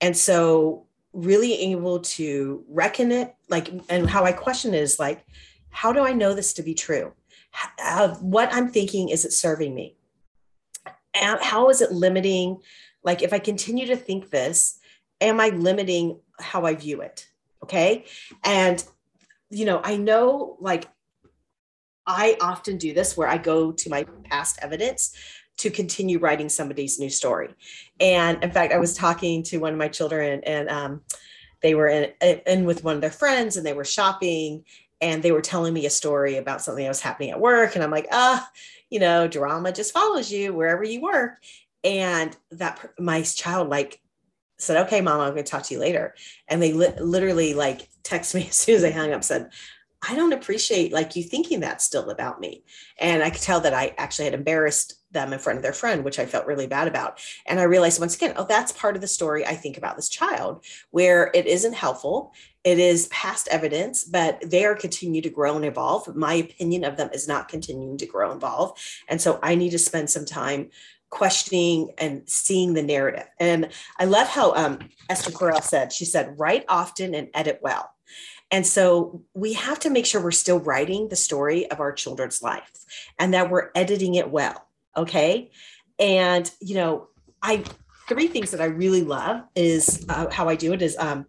And 0.00 0.16
so 0.16 0.86
really 1.12 1.54
able 1.72 2.00
to 2.00 2.64
reckon 2.68 3.12
it 3.12 3.34
like 3.48 3.70
and 3.88 4.10
how 4.10 4.24
i 4.24 4.32
question 4.32 4.74
is 4.74 4.98
like 4.98 5.24
how 5.70 5.92
do 5.92 6.00
i 6.00 6.12
know 6.12 6.34
this 6.34 6.54
to 6.54 6.62
be 6.62 6.74
true 6.74 7.12
how, 7.54 8.14
what 8.16 8.52
i'm 8.52 8.68
thinking 8.68 9.08
is 9.08 9.24
it 9.24 9.32
serving 9.32 9.74
me. 9.74 9.96
How 11.14 11.70
is 11.70 11.80
it 11.80 11.92
limiting 11.92 12.60
like 13.02 13.22
if 13.22 13.32
i 13.32 13.38
continue 13.38 13.86
to 13.86 13.96
think 13.96 14.30
this 14.30 14.78
am 15.20 15.40
i 15.40 15.48
limiting 15.48 16.18
how 16.40 16.64
i 16.64 16.74
view 16.74 17.00
it? 17.00 17.28
Okay? 17.62 18.04
And 18.44 18.84
you 19.50 19.64
know, 19.64 19.80
I 19.84 19.96
know 19.96 20.56
like 20.60 20.86
I 22.06 22.36
often 22.40 22.76
do 22.76 22.92
this 22.92 23.16
where 23.16 23.28
I 23.28 23.38
go 23.38 23.72
to 23.72 23.90
my 23.90 24.04
past 24.24 24.58
evidence 24.60 25.14
to 25.58 25.70
continue 25.70 26.18
writing 26.18 26.48
somebody's 26.48 26.98
new 26.98 27.08
story. 27.08 27.54
And 28.00 28.42
in 28.42 28.50
fact, 28.50 28.72
I 28.72 28.78
was 28.78 28.94
talking 28.94 29.42
to 29.44 29.58
one 29.58 29.72
of 29.72 29.78
my 29.78 29.88
children 29.88 30.42
and 30.44 30.68
um, 30.68 31.02
they 31.62 31.74
were 31.74 31.88
in, 31.88 32.12
in 32.20 32.64
with 32.64 32.84
one 32.84 32.96
of 32.96 33.00
their 33.00 33.10
friends 33.10 33.56
and 33.56 33.64
they 33.64 33.72
were 33.72 33.84
shopping 33.84 34.64
and 35.04 35.22
they 35.22 35.32
were 35.32 35.42
telling 35.42 35.74
me 35.74 35.84
a 35.84 35.90
story 35.90 36.38
about 36.38 36.62
something 36.62 36.82
that 36.82 36.88
was 36.88 37.02
happening 37.02 37.30
at 37.30 37.38
work. 37.38 37.74
And 37.74 37.84
I'm 37.84 37.90
like, 37.90 38.08
ah, 38.10 38.48
you 38.88 38.98
know, 38.98 39.28
drama 39.28 39.70
just 39.70 39.92
follows 39.92 40.32
you 40.32 40.54
wherever 40.54 40.82
you 40.82 41.02
work. 41.02 41.34
And 41.84 42.34
that 42.52 42.80
my 42.98 43.20
child 43.20 43.68
like 43.68 44.00
said, 44.56 44.86
okay, 44.86 45.02
mom, 45.02 45.20
I'm 45.20 45.34
going 45.34 45.44
to 45.44 45.50
talk 45.50 45.64
to 45.64 45.74
you 45.74 45.80
later. 45.80 46.14
And 46.48 46.62
they 46.62 46.72
li- 46.72 46.98
literally 46.98 47.52
like 47.52 47.86
text 48.02 48.34
me 48.34 48.46
as 48.48 48.56
soon 48.56 48.76
as 48.76 48.84
I 48.84 48.92
hung 48.92 49.12
up, 49.12 49.22
said, 49.22 49.50
I 50.06 50.14
don't 50.14 50.32
appreciate 50.32 50.92
like 50.92 51.16
you 51.16 51.22
thinking 51.22 51.60
that 51.60 51.82
still 51.82 52.10
about 52.10 52.40
me. 52.40 52.64
And 52.98 53.22
I 53.22 53.30
could 53.30 53.42
tell 53.42 53.60
that 53.60 53.74
I 53.74 53.94
actually 53.96 54.26
had 54.26 54.34
embarrassed 54.34 55.00
them 55.12 55.32
in 55.32 55.38
front 55.38 55.58
of 55.58 55.62
their 55.62 55.72
friend, 55.72 56.04
which 56.04 56.18
I 56.18 56.26
felt 56.26 56.46
really 56.46 56.66
bad 56.66 56.88
about. 56.88 57.20
And 57.46 57.60
I 57.60 57.64
realized 57.64 58.00
once 58.00 58.16
again, 58.16 58.34
oh, 58.36 58.46
that's 58.48 58.72
part 58.72 58.96
of 58.96 59.00
the 59.00 59.08
story 59.08 59.46
I 59.46 59.54
think 59.54 59.78
about 59.78 59.96
this 59.96 60.08
child, 60.08 60.64
where 60.90 61.30
it 61.34 61.46
isn't 61.46 61.74
helpful. 61.74 62.34
It 62.64 62.78
is 62.78 63.08
past 63.08 63.48
evidence, 63.50 64.04
but 64.04 64.40
they 64.44 64.64
are 64.64 64.74
continuing 64.74 65.22
to 65.22 65.30
grow 65.30 65.56
and 65.56 65.64
evolve. 65.64 66.14
My 66.14 66.34
opinion 66.34 66.84
of 66.84 66.96
them 66.96 67.10
is 67.12 67.28
not 67.28 67.48
continuing 67.48 67.96
to 67.98 68.06
grow 68.06 68.30
and 68.30 68.38
evolve. 68.38 68.78
And 69.08 69.20
so 69.20 69.38
I 69.42 69.54
need 69.54 69.70
to 69.70 69.78
spend 69.78 70.10
some 70.10 70.24
time 70.24 70.70
questioning 71.10 71.92
and 71.98 72.22
seeing 72.28 72.74
the 72.74 72.82
narrative. 72.82 73.28
And 73.38 73.68
I 74.00 74.06
love 74.06 74.26
how 74.26 74.52
um, 74.54 74.80
Esther 75.08 75.30
Perel 75.30 75.62
said, 75.62 75.92
she 75.92 76.04
said, 76.04 76.34
write 76.38 76.64
often 76.68 77.14
and 77.14 77.28
edit 77.34 77.60
well. 77.62 77.93
And 78.50 78.66
so 78.66 79.22
we 79.34 79.54
have 79.54 79.80
to 79.80 79.90
make 79.90 80.06
sure 80.06 80.22
we're 80.22 80.30
still 80.30 80.60
writing 80.60 81.08
the 81.08 81.16
story 81.16 81.68
of 81.70 81.80
our 81.80 81.92
children's 81.92 82.42
life 82.42 82.70
and 83.18 83.34
that 83.34 83.50
we're 83.50 83.70
editing 83.74 84.14
it 84.14 84.30
well. 84.30 84.68
Okay. 84.96 85.50
And, 85.98 86.50
you 86.60 86.76
know, 86.76 87.08
I, 87.42 87.64
three 88.08 88.28
things 88.28 88.52
that 88.52 88.60
I 88.60 88.66
really 88.66 89.02
love 89.02 89.42
is 89.56 90.04
uh, 90.08 90.30
how 90.30 90.48
I 90.48 90.56
do 90.56 90.72
it 90.72 90.82
is 90.82 90.96
um, 90.98 91.26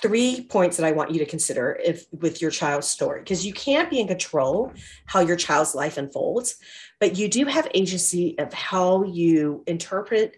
three 0.00 0.46
points 0.48 0.76
that 0.76 0.86
I 0.86 0.92
want 0.92 1.10
you 1.12 1.18
to 1.20 1.26
consider 1.26 1.80
if 1.82 2.04
with 2.12 2.42
your 2.42 2.50
child's 2.50 2.86
story, 2.86 3.20
because 3.20 3.44
you 3.44 3.52
can't 3.52 3.90
be 3.90 4.00
in 4.00 4.06
control 4.06 4.72
how 5.06 5.20
your 5.20 5.36
child's 5.36 5.74
life 5.74 5.96
unfolds, 5.96 6.56
but 7.00 7.16
you 7.16 7.28
do 7.28 7.46
have 7.46 7.68
agency 7.74 8.38
of 8.38 8.52
how 8.52 9.02
you 9.04 9.64
interpret 9.66 10.36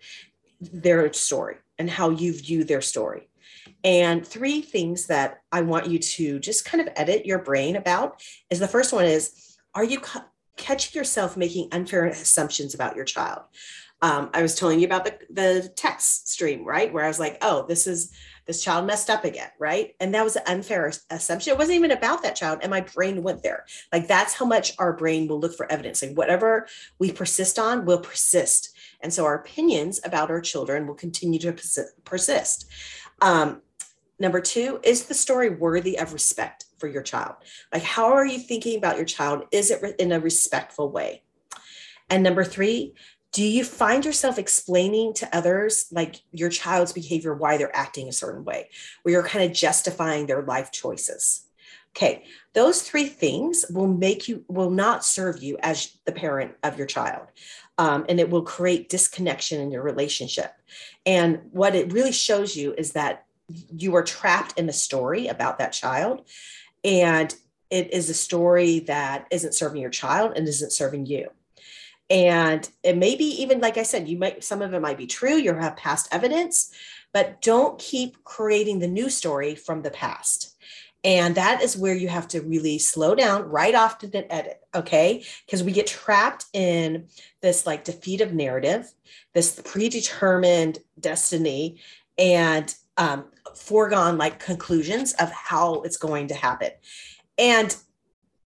their 0.60 1.12
story 1.12 1.56
and 1.78 1.90
how 1.90 2.10
you 2.10 2.32
view 2.32 2.64
their 2.64 2.80
story. 2.80 3.28
And 3.84 4.26
three 4.26 4.60
things 4.60 5.06
that 5.06 5.42
I 5.52 5.62
want 5.62 5.86
you 5.86 5.98
to 5.98 6.38
just 6.38 6.64
kind 6.64 6.86
of 6.86 6.92
edit 6.96 7.26
your 7.26 7.38
brain 7.38 7.76
about 7.76 8.22
is 8.50 8.58
the 8.58 8.68
first 8.68 8.92
one 8.92 9.04
is 9.04 9.56
are 9.74 9.84
you 9.84 10.00
ca- 10.00 10.26
catching 10.56 10.98
yourself 10.98 11.36
making 11.36 11.68
unfair 11.72 12.06
assumptions 12.06 12.74
about 12.74 12.96
your 12.96 13.04
child? 13.04 13.42
Um, 14.02 14.30
I 14.34 14.42
was 14.42 14.54
telling 14.54 14.78
you 14.78 14.86
about 14.86 15.04
the, 15.04 15.18
the 15.30 15.72
text 15.74 16.28
stream, 16.28 16.64
right? 16.64 16.92
Where 16.92 17.04
I 17.04 17.08
was 17.08 17.18
like, 17.18 17.38
oh, 17.40 17.64
this 17.66 17.86
is 17.86 18.12
this 18.46 18.62
child 18.62 18.86
messed 18.86 19.10
up 19.10 19.24
again, 19.24 19.50
right? 19.58 19.94
And 19.98 20.14
that 20.14 20.22
was 20.22 20.36
an 20.36 20.42
unfair 20.46 20.92
assumption. 21.10 21.52
It 21.52 21.58
wasn't 21.58 21.76
even 21.76 21.90
about 21.90 22.22
that 22.22 22.36
child. 22.36 22.60
And 22.62 22.70
my 22.70 22.80
brain 22.80 23.22
went 23.22 23.42
there. 23.42 23.66
Like 23.92 24.06
that's 24.06 24.34
how 24.34 24.46
much 24.46 24.72
our 24.78 24.92
brain 24.92 25.26
will 25.26 25.40
look 25.40 25.56
for 25.56 25.70
evidence. 25.70 26.02
Like 26.02 26.16
whatever 26.16 26.68
we 26.98 27.10
persist 27.10 27.58
on 27.58 27.84
will 27.84 27.98
persist. 27.98 28.76
And 29.00 29.12
so 29.12 29.24
our 29.24 29.34
opinions 29.34 30.00
about 30.04 30.30
our 30.30 30.40
children 30.40 30.86
will 30.86 30.94
continue 30.94 31.40
to 31.40 31.52
persist. 32.04 32.66
Um, 33.20 33.62
number 34.18 34.40
two, 34.40 34.80
is 34.82 35.06
the 35.06 35.14
story 35.14 35.50
worthy 35.50 35.98
of 35.98 36.12
respect 36.12 36.66
for 36.78 36.88
your 36.88 37.02
child? 37.02 37.36
Like, 37.72 37.82
how 37.82 38.12
are 38.12 38.26
you 38.26 38.38
thinking 38.38 38.76
about 38.78 38.96
your 38.96 39.06
child? 39.06 39.44
Is 39.52 39.70
it 39.70 39.96
in 39.98 40.12
a 40.12 40.20
respectful 40.20 40.90
way? 40.90 41.22
And 42.08 42.22
number 42.22 42.44
three, 42.44 42.94
do 43.32 43.44
you 43.44 43.64
find 43.64 44.06
yourself 44.06 44.38
explaining 44.38 45.12
to 45.12 45.36
others 45.36 45.86
like 45.92 46.22
your 46.32 46.48
child's 46.48 46.94
behavior 46.94 47.34
why 47.34 47.58
they're 47.58 47.76
acting 47.76 48.08
a 48.08 48.12
certain 48.12 48.44
way 48.44 48.70
where 49.02 49.12
you're 49.12 49.22
kind 49.22 49.44
of 49.44 49.54
justifying 49.54 50.26
their 50.26 50.42
life 50.42 50.72
choices 50.72 51.46
okay 51.94 52.24
those 52.54 52.80
three 52.82 53.06
things 53.06 53.66
will 53.68 53.86
make 53.86 54.26
you 54.26 54.42
will 54.48 54.70
not 54.70 55.04
serve 55.04 55.42
you 55.42 55.58
as 55.60 55.98
the 56.06 56.12
parent 56.12 56.54
of 56.62 56.78
your 56.78 56.86
child 56.86 57.26
um, 57.78 58.04
and 58.08 58.18
it 58.18 58.30
will 58.30 58.42
create 58.42 58.88
disconnection 58.88 59.60
in 59.60 59.70
your 59.70 59.82
relationship. 59.82 60.52
And 61.04 61.40
what 61.52 61.74
it 61.74 61.92
really 61.92 62.12
shows 62.12 62.56
you 62.56 62.74
is 62.76 62.92
that 62.92 63.26
you 63.76 63.94
are 63.94 64.02
trapped 64.02 64.58
in 64.58 64.68
a 64.68 64.72
story 64.72 65.28
about 65.28 65.58
that 65.58 65.72
child 65.72 66.26
and 66.84 67.34
it 67.70 67.92
is 67.92 68.10
a 68.10 68.14
story 68.14 68.80
that 68.80 69.26
isn't 69.30 69.54
serving 69.54 69.80
your 69.80 69.90
child 69.90 70.32
and 70.36 70.46
isn't 70.48 70.72
serving 70.72 71.06
you. 71.06 71.30
And 72.08 72.68
it 72.82 72.96
may 72.96 73.16
be 73.16 73.42
even 73.42 73.60
like 73.60 73.76
i 73.78 73.82
said 73.82 74.08
you 74.08 74.16
might 74.16 74.44
some 74.44 74.62
of 74.62 74.72
it 74.72 74.80
might 74.80 74.96
be 74.96 75.08
true 75.08 75.34
you 75.34 75.52
have 75.52 75.76
past 75.76 76.08
evidence 76.12 76.72
but 77.12 77.42
don't 77.42 77.80
keep 77.80 78.22
creating 78.22 78.78
the 78.78 78.86
new 78.86 79.10
story 79.10 79.56
from 79.56 79.82
the 79.82 79.90
past 79.90 80.55
and 81.04 81.34
that 81.36 81.62
is 81.62 81.76
where 81.76 81.94
you 81.94 82.08
have 82.08 82.26
to 82.28 82.40
really 82.40 82.78
slow 82.78 83.14
down 83.14 83.48
right 83.48 83.74
off 83.74 83.98
to 83.98 84.06
the 84.06 84.32
edit, 84.32 84.60
okay? 84.74 85.24
Because 85.44 85.62
we 85.62 85.72
get 85.72 85.86
trapped 85.86 86.46
in 86.52 87.06
this 87.42 87.66
like 87.66 87.84
defeative 87.84 88.32
narrative, 88.32 88.92
this 89.32 89.60
predetermined 89.64 90.80
destiny, 90.98 91.80
and 92.18 92.74
um, 92.96 93.26
foregone 93.54 94.18
like 94.18 94.40
conclusions 94.40 95.12
of 95.14 95.30
how 95.30 95.82
it's 95.82 95.96
going 95.96 96.28
to 96.28 96.34
happen. 96.34 96.70
And 97.38 97.76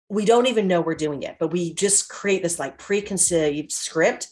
we 0.09 0.25
don't 0.25 0.47
even 0.47 0.67
know 0.67 0.81
we're 0.81 0.95
doing 0.95 1.23
it, 1.23 1.37
but 1.39 1.53
we 1.53 1.73
just 1.73 2.09
create 2.09 2.43
this 2.43 2.59
like 2.59 2.77
preconceived 2.77 3.71
script 3.71 4.27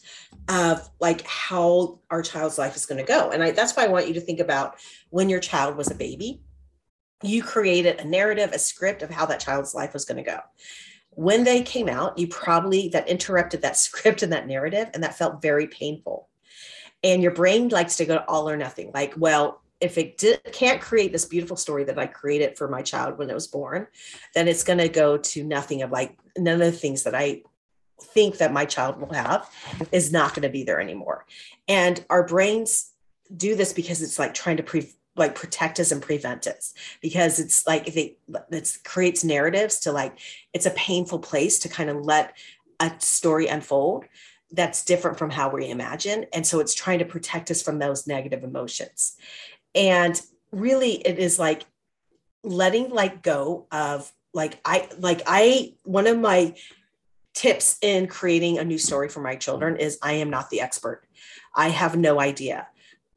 of 0.50 0.90
like 1.00 1.26
how 1.26 2.00
our 2.10 2.20
child's 2.20 2.58
life 2.58 2.76
is 2.76 2.84
going 2.84 3.00
to 3.00 3.06
go. 3.06 3.30
And 3.30 3.42
I, 3.42 3.52
that's 3.52 3.74
why 3.74 3.84
I 3.84 3.88
want 3.88 4.08
you 4.08 4.14
to 4.14 4.20
think 4.20 4.40
about 4.40 4.76
when 5.08 5.30
your 5.30 5.40
child 5.40 5.76
was 5.76 5.90
a 5.90 5.94
baby 5.94 6.42
you 7.22 7.42
created 7.42 8.00
a 8.00 8.04
narrative, 8.04 8.52
a 8.52 8.58
script 8.58 9.02
of 9.02 9.10
how 9.10 9.26
that 9.26 9.40
child's 9.40 9.74
life 9.74 9.92
was 9.92 10.04
going 10.04 10.22
to 10.22 10.30
go. 10.30 10.40
When 11.10 11.44
they 11.44 11.62
came 11.62 11.88
out, 11.88 12.18
you 12.18 12.28
probably 12.28 12.88
that 12.88 13.08
interrupted 13.08 13.62
that 13.62 13.76
script 13.76 14.22
and 14.22 14.32
that 14.32 14.46
narrative, 14.46 14.90
and 14.94 15.02
that 15.02 15.16
felt 15.18 15.42
very 15.42 15.66
painful. 15.66 16.28
And 17.02 17.22
your 17.22 17.32
brain 17.32 17.68
likes 17.68 17.96
to 17.96 18.04
go 18.04 18.18
all 18.28 18.48
or 18.48 18.56
nothing. 18.56 18.90
Like, 18.92 19.14
well, 19.16 19.62
if 19.80 19.96
it 19.96 20.18
did, 20.18 20.40
can't 20.52 20.80
create 20.80 21.12
this 21.12 21.24
beautiful 21.24 21.56
story 21.56 21.84
that 21.84 21.98
I 21.98 22.06
created 22.06 22.58
for 22.58 22.68
my 22.68 22.82
child 22.82 23.16
when 23.16 23.30
it 23.30 23.34
was 23.34 23.46
born, 23.48 23.86
then 24.34 24.46
it's 24.46 24.64
going 24.64 24.78
to 24.78 24.88
go 24.88 25.16
to 25.16 25.42
nothing 25.42 25.82
of 25.82 25.90
like 25.90 26.18
none 26.36 26.60
of 26.60 26.70
the 26.70 26.72
things 26.72 27.04
that 27.04 27.14
I 27.14 27.42
think 28.00 28.38
that 28.38 28.52
my 28.52 28.66
child 28.66 29.00
will 29.00 29.12
have 29.12 29.48
is 29.92 30.12
not 30.12 30.34
going 30.34 30.42
to 30.42 30.50
be 30.50 30.64
there 30.64 30.80
anymore. 30.80 31.24
And 31.66 32.04
our 32.10 32.26
brains 32.26 32.90
do 33.34 33.54
this 33.54 33.72
because 33.72 34.02
it's 34.02 34.18
like 34.18 34.34
trying 34.34 34.58
to 34.58 34.62
pre- 34.62 34.92
like 35.20 35.34
protect 35.34 35.78
us 35.78 35.92
and 35.92 36.02
prevent 36.02 36.46
us. 36.46 36.74
Because 37.00 37.38
it's 37.38 37.66
like 37.66 37.86
it 37.86 38.18
it 38.50 38.78
creates 38.84 39.22
narratives 39.22 39.80
to 39.80 39.92
like 39.92 40.18
it's 40.52 40.66
a 40.66 40.70
painful 40.70 41.20
place 41.20 41.60
to 41.60 41.68
kind 41.68 41.90
of 41.90 42.04
let 42.04 42.36
a 42.80 42.92
story 42.98 43.46
unfold 43.46 44.06
that's 44.52 44.84
different 44.84 45.16
from 45.18 45.30
how 45.30 45.48
we 45.50 45.70
imagine. 45.70 46.26
And 46.32 46.44
so 46.44 46.58
it's 46.58 46.74
trying 46.74 46.98
to 46.98 47.04
protect 47.04 47.50
us 47.50 47.62
from 47.62 47.78
those 47.78 48.08
negative 48.08 48.42
emotions. 48.42 49.16
And 49.74 50.20
really 50.50 50.94
it 50.94 51.18
is 51.18 51.38
like 51.38 51.64
letting 52.42 52.90
like 52.90 53.22
go 53.22 53.66
of 53.70 54.12
like 54.32 54.60
i 54.64 54.88
like 54.98 55.22
i 55.26 55.74
one 55.84 56.06
of 56.06 56.18
my 56.18 56.54
tips 57.34 57.78
in 57.82 58.06
creating 58.06 58.58
a 58.58 58.64
new 58.64 58.78
story 58.78 59.08
for 59.08 59.20
my 59.20 59.36
children 59.36 59.76
is 59.76 59.98
i 60.02 60.12
am 60.12 60.30
not 60.30 60.50
the 60.50 60.60
expert. 60.60 61.02
I 61.54 61.68
have 61.68 61.96
no 61.96 62.20
idea. 62.20 62.66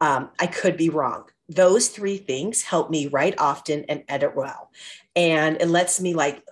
Um, 0.01 0.29
i 0.39 0.47
could 0.47 0.77
be 0.77 0.89
wrong 0.89 1.25
those 1.49 1.89
three 1.89 2.17
things 2.17 2.61
help 2.61 2.89
me 2.89 3.07
write 3.07 3.35
often 3.37 3.85
and 3.89 4.03
edit 4.07 4.35
well. 4.35 4.71
And 5.15 5.61
it 5.61 5.67
lets 5.67 5.99
me 5.99 6.13
like 6.13 6.43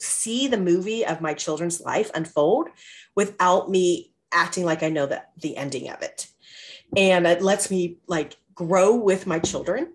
see 0.00 0.46
the 0.46 0.58
movie 0.58 1.04
of 1.04 1.20
my 1.20 1.34
children's 1.34 1.80
life 1.80 2.10
unfold 2.14 2.68
without 3.14 3.70
me 3.70 4.12
acting 4.32 4.64
like 4.64 4.82
I 4.82 4.90
know 4.90 5.06
that 5.06 5.32
the 5.40 5.56
ending 5.56 5.90
of 5.90 6.02
it. 6.02 6.28
And 6.96 7.26
it 7.26 7.42
lets 7.42 7.70
me 7.70 7.98
like 8.06 8.36
grow 8.54 8.94
with 8.94 9.26
my 9.26 9.38
children 9.38 9.92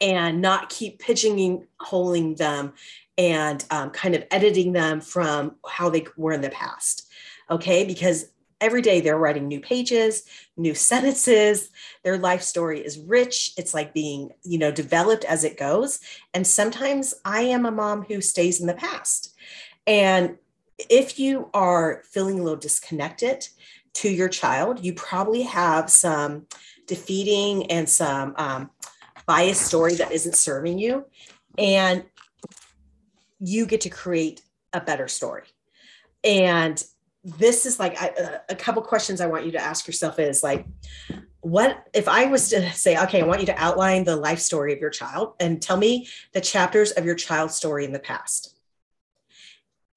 and 0.00 0.40
not 0.40 0.70
keep 0.70 1.02
pigeonholing 1.02 2.36
them 2.36 2.72
and 3.18 3.64
um, 3.70 3.90
kind 3.90 4.14
of 4.14 4.24
editing 4.30 4.72
them 4.72 5.00
from 5.00 5.56
how 5.66 5.90
they 5.90 6.06
were 6.16 6.32
in 6.32 6.40
the 6.40 6.50
past. 6.50 7.10
Okay. 7.50 7.84
Because 7.84 8.26
every 8.60 8.82
day 8.82 9.00
they're 9.00 9.18
writing 9.18 9.48
new 9.48 9.60
pages 9.60 10.24
new 10.60 10.74
sentences. 10.74 11.70
Their 12.04 12.18
life 12.18 12.42
story 12.42 12.80
is 12.80 12.98
rich. 12.98 13.52
It's 13.56 13.74
like 13.74 13.94
being 13.94 14.30
you 14.42 14.58
know 14.58 14.70
developed 14.70 15.24
as 15.24 15.42
it 15.42 15.56
goes. 15.56 16.00
And 16.34 16.46
sometimes 16.46 17.14
i 17.24 17.42
am 17.42 17.66
a 17.66 17.70
mom 17.70 18.02
who 18.02 18.20
stays 18.20 18.60
in 18.60 18.66
the 18.66 18.74
past. 18.74 19.34
And 19.86 20.36
if 20.78 21.18
you 21.18 21.50
are 21.52 22.02
feeling 22.04 22.38
a 22.38 22.42
little 22.42 22.58
disconnected 22.58 23.48
to 23.92 24.08
your 24.08 24.28
child 24.28 24.84
you 24.84 24.94
probably 24.94 25.42
have 25.42 25.90
some 25.90 26.46
defeating 26.86 27.70
and 27.70 27.88
some 27.88 28.34
um, 28.36 28.70
biased 29.26 29.62
story 29.62 29.94
that 29.94 30.12
isn't 30.12 30.36
serving 30.36 30.78
you. 30.78 31.04
And 31.58 32.04
you 33.40 33.66
get 33.66 33.80
to 33.82 33.90
create 33.90 34.42
a 34.72 34.80
better 34.80 35.08
story. 35.08 35.44
And 36.22 36.82
this 37.22 37.66
is 37.66 37.78
like 37.78 38.00
I, 38.00 38.40
a 38.48 38.54
couple 38.54 38.82
questions 38.82 39.20
I 39.20 39.26
want 39.26 39.44
you 39.44 39.52
to 39.52 39.60
ask 39.60 39.86
yourself 39.86 40.18
is 40.18 40.42
like, 40.42 40.66
what 41.40 41.86
if 41.94 42.08
I 42.08 42.26
was 42.26 42.48
to 42.50 42.70
say, 42.72 42.98
okay, 43.04 43.22
I 43.22 43.26
want 43.26 43.40
you 43.40 43.46
to 43.46 43.62
outline 43.62 44.04
the 44.04 44.16
life 44.16 44.40
story 44.40 44.72
of 44.72 44.78
your 44.78 44.90
child 44.90 45.34
and 45.40 45.60
tell 45.60 45.76
me 45.76 46.08
the 46.32 46.40
chapters 46.40 46.92
of 46.92 47.04
your 47.04 47.14
child's 47.14 47.54
story 47.54 47.84
in 47.84 47.92
the 47.92 47.98
past. 47.98 48.56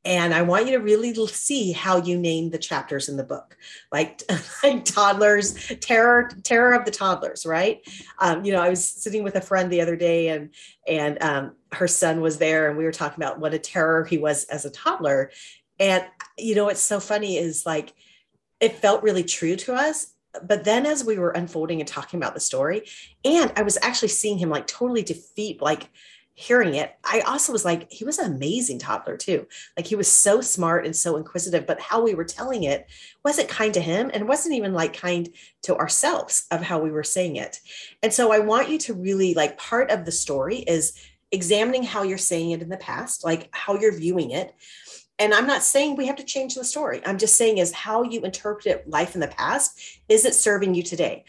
And 0.06 0.34
I 0.34 0.42
want 0.42 0.65
you 0.65 0.74
to 0.74 0.84
really 0.84 1.13
see 1.27 1.72
how 1.72 1.96
you 1.98 2.18
name 2.18 2.50
the 2.50 2.58
chapters 2.58 3.08
in 3.08 3.15
the 3.15 3.24
book, 3.24 3.56
like, 3.89 4.22
like 4.63 4.84
toddlers, 4.84 5.53
terror, 5.80 6.30
terror 6.44 6.74
of 6.74 6.84
the 6.84 6.92
toddlers, 6.92 7.46
right? 7.46 7.80
Um, 8.20 8.44
you 8.44 8.51
know, 8.51 8.62
I 8.62 8.70
was 8.70 8.84
sitting 8.84 9.24
with 9.24 9.36
a 9.36 9.42
friend 9.42 9.72
the 9.72 9.80
other 9.80 9.96
day, 9.96 10.27
and 10.27 10.50
and 10.86 11.24
um, 11.24 11.56
her 11.72 11.88
son 11.88 12.20
was 12.20 12.38
there, 12.38 12.68
and 12.68 12.77
we 12.77 12.84
were 12.84 12.92
talking 12.92 13.24
about 13.24 13.39
what 13.39 13.53
a 13.53 13.60
terror 13.60 14.03
he 14.03 14.18
was 14.18 14.44
as 14.46 14.65
a 14.65 14.70
toddler, 14.70 15.32
and 15.80 16.06
you 16.38 16.56
know, 16.56 16.65
what's 16.65 16.82
so 16.82 17.00
funny 17.00 17.38
is 17.38 17.65
like 17.65 17.94
it 18.60 18.77
felt 18.77 19.03
really 19.03 19.24
true 19.24 19.56
to 19.58 19.74
us. 19.74 20.08
But 20.42 20.63
then 20.63 20.86
as 20.86 21.03
we 21.03 21.20
were 21.20 21.32
unfolding 21.32 21.80
and 21.80 21.88
talking 21.88 22.20
about 22.20 22.34
the 22.34 22.39
story, 22.39 22.84
and 23.24 23.51
I 23.56 23.62
was 23.62 23.77
actually 23.82 24.08
seeing 24.08 24.38
him 24.38 24.50
like 24.50 24.65
totally 24.65 25.03
defeat, 25.03 25.62
like 25.62 25.89
hearing 26.36 26.74
it, 26.74 26.96
I 27.03 27.20
also 27.22 27.51
was 27.51 27.63
like, 27.63 27.92
he 27.92 28.03
was 28.03 28.18
an 28.18 28.34
amazing 28.34 28.80
toddler 28.80 29.18
too. 29.18 29.48
Like 29.77 29.86
he 29.86 29.96
was 29.96 30.08
so 30.08 30.42
smart 30.42 30.86
and 30.86 30.96
so 30.96 31.15
inquisitive, 31.15 31.68
but 31.68 31.80
how 31.80 32.01
we 32.01 32.15
were 32.15 32.24
telling 32.24 32.63
it 32.63 32.88
wasn't 33.24 33.50
kind 33.50 33.74
to 33.75 33.80
him 33.80 34.10
and 34.12 34.27
wasn't 34.27 34.56
even 34.56 34.74
like 34.74 34.98
kind 34.98 35.30
to 35.63 35.75
ourselves 35.75 36.48
of 36.50 36.62
how 36.62 36.80
we 36.80 36.89
were 36.89 37.03
saying 37.03 37.36
it. 37.36 37.60
And 38.01 38.12
so 38.12 38.32
I 38.32 38.39
want 38.39 38.70
you 38.70 38.80
to 38.80 38.96
really 38.96 39.36
like 39.36 39.60
part 39.60 39.92
of 39.92 40.06
the 40.06 40.12
story 40.12 40.58
is 40.58 40.94
examining 41.32 41.84
how 41.84 42.01
you're 42.01 42.18
saying 42.18 42.51
it 42.51 42.62
in 42.63 42.70
the 42.70 42.77
past, 42.77 43.24
like 43.24 43.50
how 43.51 43.80
you're 43.80 43.96
viewing 43.96 44.32
it, 44.32 44.56
and 45.24 45.34
i'm 45.34 45.48
not 45.48 45.63
saying 45.63 45.96
we 45.96 46.08
have 46.08 46.18
to 46.18 46.24
change 46.24 46.56
the 46.56 46.65
story. 46.65 47.01
I'm 47.06 47.18
just 47.18 47.36
saying 47.36 47.58
is 47.58 47.72
how 47.72 48.03
you 48.03 48.22
interpret 48.22 48.89
life 48.89 49.15
in 49.15 49.22
the 49.22 49.30
past 49.30 49.80
is 50.10 50.25
it 50.25 50.36
serving 50.36 50.75
you 50.75 50.84
today? 50.84 51.24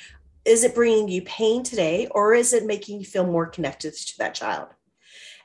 Is 0.44 0.64
it 0.64 0.74
bringing 0.74 1.08
you 1.08 1.22
pain 1.22 1.62
today 1.62 2.08
or 2.10 2.34
is 2.34 2.52
it 2.52 2.66
making 2.66 2.98
you 2.98 3.06
feel 3.06 3.24
more 3.24 3.46
connected 3.46 3.94
to 3.94 4.18
that 4.18 4.34
child? 4.34 4.68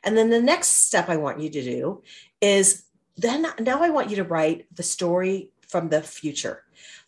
And 0.03 0.17
then 0.17 0.31
the 0.31 0.41
next 0.41 0.87
step 0.87 1.09
i 1.09 1.17
want 1.17 1.39
you 1.39 1.49
to 1.51 1.61
do 1.61 2.01
is 2.41 2.85
then 3.17 3.45
now 3.59 3.83
i 3.83 3.89
want 3.91 4.09
you 4.09 4.15
to 4.15 4.23
write 4.23 4.65
the 4.73 4.83
story 4.83 5.51
from 5.67 5.89
the 5.89 6.01
future. 6.01 6.63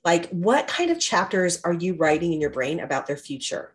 Like 0.06 0.30
what 0.30 0.68
kind 0.68 0.92
of 0.92 1.00
chapters 1.00 1.60
are 1.64 1.74
you 1.74 1.96
writing 1.96 2.34
in 2.34 2.42
your 2.42 2.52
brain 2.52 2.80
about 2.80 3.08
their 3.08 3.18
future 3.18 3.74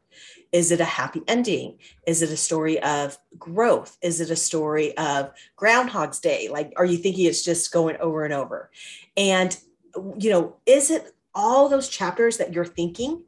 is 0.56 0.72
it 0.72 0.80
a 0.80 0.86
happy 0.86 1.20
ending? 1.28 1.76
Is 2.06 2.22
it 2.22 2.30
a 2.30 2.36
story 2.36 2.82
of 2.82 3.18
growth? 3.38 3.98
Is 4.00 4.22
it 4.22 4.30
a 4.30 4.36
story 4.36 4.96
of 4.96 5.30
Groundhog's 5.54 6.18
Day? 6.18 6.48
Like, 6.48 6.72
are 6.78 6.86
you 6.86 6.96
thinking 6.96 7.26
it's 7.26 7.44
just 7.44 7.70
going 7.74 7.98
over 7.98 8.24
and 8.24 8.32
over? 8.32 8.70
And, 9.18 9.54
you 10.16 10.30
know, 10.30 10.56
is 10.64 10.90
it 10.90 11.14
all 11.34 11.68
those 11.68 11.90
chapters 11.90 12.38
that 12.38 12.54
you're 12.54 12.64
thinking? 12.64 13.22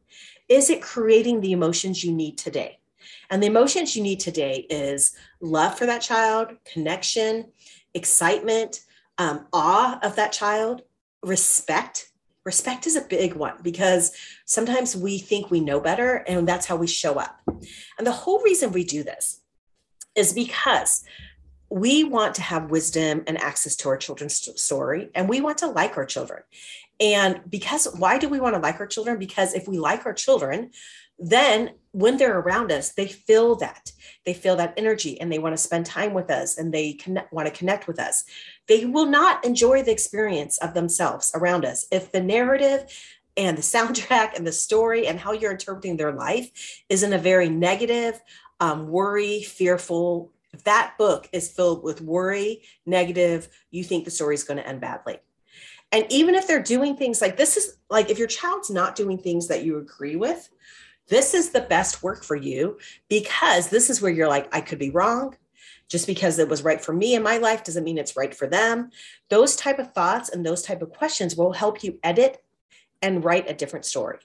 Is 0.49 0.71
it 0.71 0.81
creating 0.81 1.43
the 1.43 1.53
emotions 1.53 2.03
you 2.03 2.13
need 2.13 2.39
today? 2.39 2.79
And 3.29 3.43
the 3.43 3.47
emotions 3.49 3.95
you 3.95 4.03
need 4.03 4.21
today 4.21 4.67
is 4.71 5.15
love 5.43 5.77
for 5.77 5.85
that 5.85 6.01
child, 6.01 6.57
connection, 6.65 7.53
excitement, 7.93 8.81
um, 9.19 9.47
awe 9.53 9.99
of 10.03 10.17
that 10.17 10.33
child, 10.33 10.81
respect 11.23 12.11
respect 12.45 12.87
is 12.87 12.97
a 12.97 13.03
big 13.03 13.35
one 13.35 13.55
because 13.63 14.13
sometimes 14.47 14.97
we 14.97 15.19
think 15.19 15.51
we 15.51 15.61
know 15.61 15.81
better 15.81 16.25
and 16.27 16.49
that's 16.49 16.67
how 16.67 16.77
we 16.77 16.87
show 16.87 17.15
up. 17.15 17.41
And 17.99 18.07
the 18.07 18.13
whole 18.13 18.43
reason 18.43 18.73
we 18.73 18.85
do 18.85 19.03
this 19.03 19.41
is 20.15 20.33
because 20.33 21.05
we 21.71 22.05
want 22.05 22.35
to 22.37 22.43
have 22.43 22.71
wisdom 22.71 23.23
and 23.27 23.39
access 23.39 23.77
to 23.77 23.89
our 23.91 23.97
children's 23.97 24.49
story 24.61 25.11
and 25.15 25.29
we 25.29 25.41
want 25.41 25.59
to 25.59 25.67
like 25.67 25.99
our 25.99 26.07
children 26.07 26.43
And 27.01 27.41
because 27.49 27.87
why 27.97 28.19
do 28.19 28.29
we 28.29 28.41
want 28.41 28.55
to 28.57 28.61
like 28.61 28.81
our 28.81 28.87
children? 28.87 29.19
Because 29.19 29.55
if 29.55 29.69
we 29.69 29.79
like 29.79 30.05
our 30.07 30.13
children, 30.13 30.71
then 31.19 31.73
when 31.93 32.17
they're 32.17 32.39
around 32.39 32.71
us, 32.71 32.93
they 32.93 33.09
feel 33.09 33.57
that. 33.57 33.91
They 34.25 34.35
feel 34.35 34.57
that 34.57 34.75
energy 34.77 35.21
and 35.21 35.33
they 35.33 35.39
want 35.39 35.55
to 35.55 35.63
spend 35.63 35.87
time 35.87 36.15
with 36.15 36.31
us 36.31 36.59
and 36.59 36.73
they 36.73 36.93
connect, 36.93 37.33
want 37.33 37.47
to 37.47 37.55
connect 37.55 37.87
with 37.89 37.99
us. 37.99 38.25
They 38.69 38.85
will 38.85 39.07
not 39.07 39.45
enjoy 39.45 39.83
the 39.83 39.91
experience 39.91 40.59
of 40.59 40.75
themselves 40.75 41.33
around 41.35 41.65
us 41.65 41.87
if 41.91 42.13
the 42.13 42.21
narrative 42.21 42.85
and 43.37 43.57
the 43.57 43.63
soundtrack 43.77 44.35
and 44.37 44.47
the 44.47 44.53
story 44.53 45.07
and 45.07 45.19
how 45.19 45.33
you're 45.33 45.53
interpreting 45.53 45.97
their 45.97 46.13
life 46.13 46.83
is 46.89 47.03
in 47.03 47.13
a 47.13 47.19
very 47.19 47.49
negative, 47.49 48.21
um, 48.61 48.89
worry, 48.89 49.43
fearful. 49.43 50.33
If 50.53 50.65
that 50.65 50.95
book 50.99 51.29
is 51.33 51.51
filled 51.51 51.83
with 51.83 52.01
worry, 52.01 52.63
negative, 52.87 53.49
you 53.71 53.83
think 53.83 54.05
the 54.05 54.11
story 54.11 54.35
is 54.35 54.45
going 54.45 54.59
to 54.59 54.67
end 54.67 54.81
badly. 54.81 55.19
And 55.91 56.05
even 56.11 56.35
if 56.35 56.47
they're 56.47 56.63
doing 56.63 56.97
things 56.97 57.21
like 57.21 57.37
this 57.37 57.57
is 57.57 57.79
like 57.89 58.11
if 58.11 58.19
your 58.19 58.29
child's 58.29 58.71
not 58.71 58.95
doing 58.95 59.19
things 59.19 59.49
that 59.49 59.65
you 59.65 59.79
agree 59.79 60.17
with, 60.17 60.51
this 61.09 61.35
is 61.35 61.51
the 61.51 61.61
best 61.63 62.03
work 62.03 62.25
for 62.25 62.37
you 62.37 62.79
because 63.09 63.69
this 63.69 63.91
is 63.91 64.01
where 64.01 64.13
you're 64.13 64.29
like, 64.29 64.55
I 64.55 64.61
could 64.61 64.79
be 64.79 64.91
wrong. 64.91 65.37
Just 65.89 66.07
because 66.07 66.39
it 66.39 66.49
was 66.49 66.63
right 66.63 66.81
for 66.83 66.93
me 66.93 67.15
in 67.15 67.23
my 67.23 67.39
life 67.39 67.65
doesn't 67.65 67.85
mean 67.85 67.97
it's 67.97 68.17
right 68.17 68.35
for 68.35 68.47
them. 68.47 68.91
Those 69.31 69.57
type 69.57 69.79
of 69.79 69.93
thoughts 69.93 70.29
and 70.29 70.45
those 70.45 70.63
type 70.63 70.83
of 70.83 70.91
questions 70.91 71.35
will 71.35 71.53
help 71.53 71.83
you 71.83 71.99
edit 72.03 72.43
and 73.01 73.25
write 73.25 73.51
a 73.51 73.55
different 73.55 73.87
story. 73.87 74.19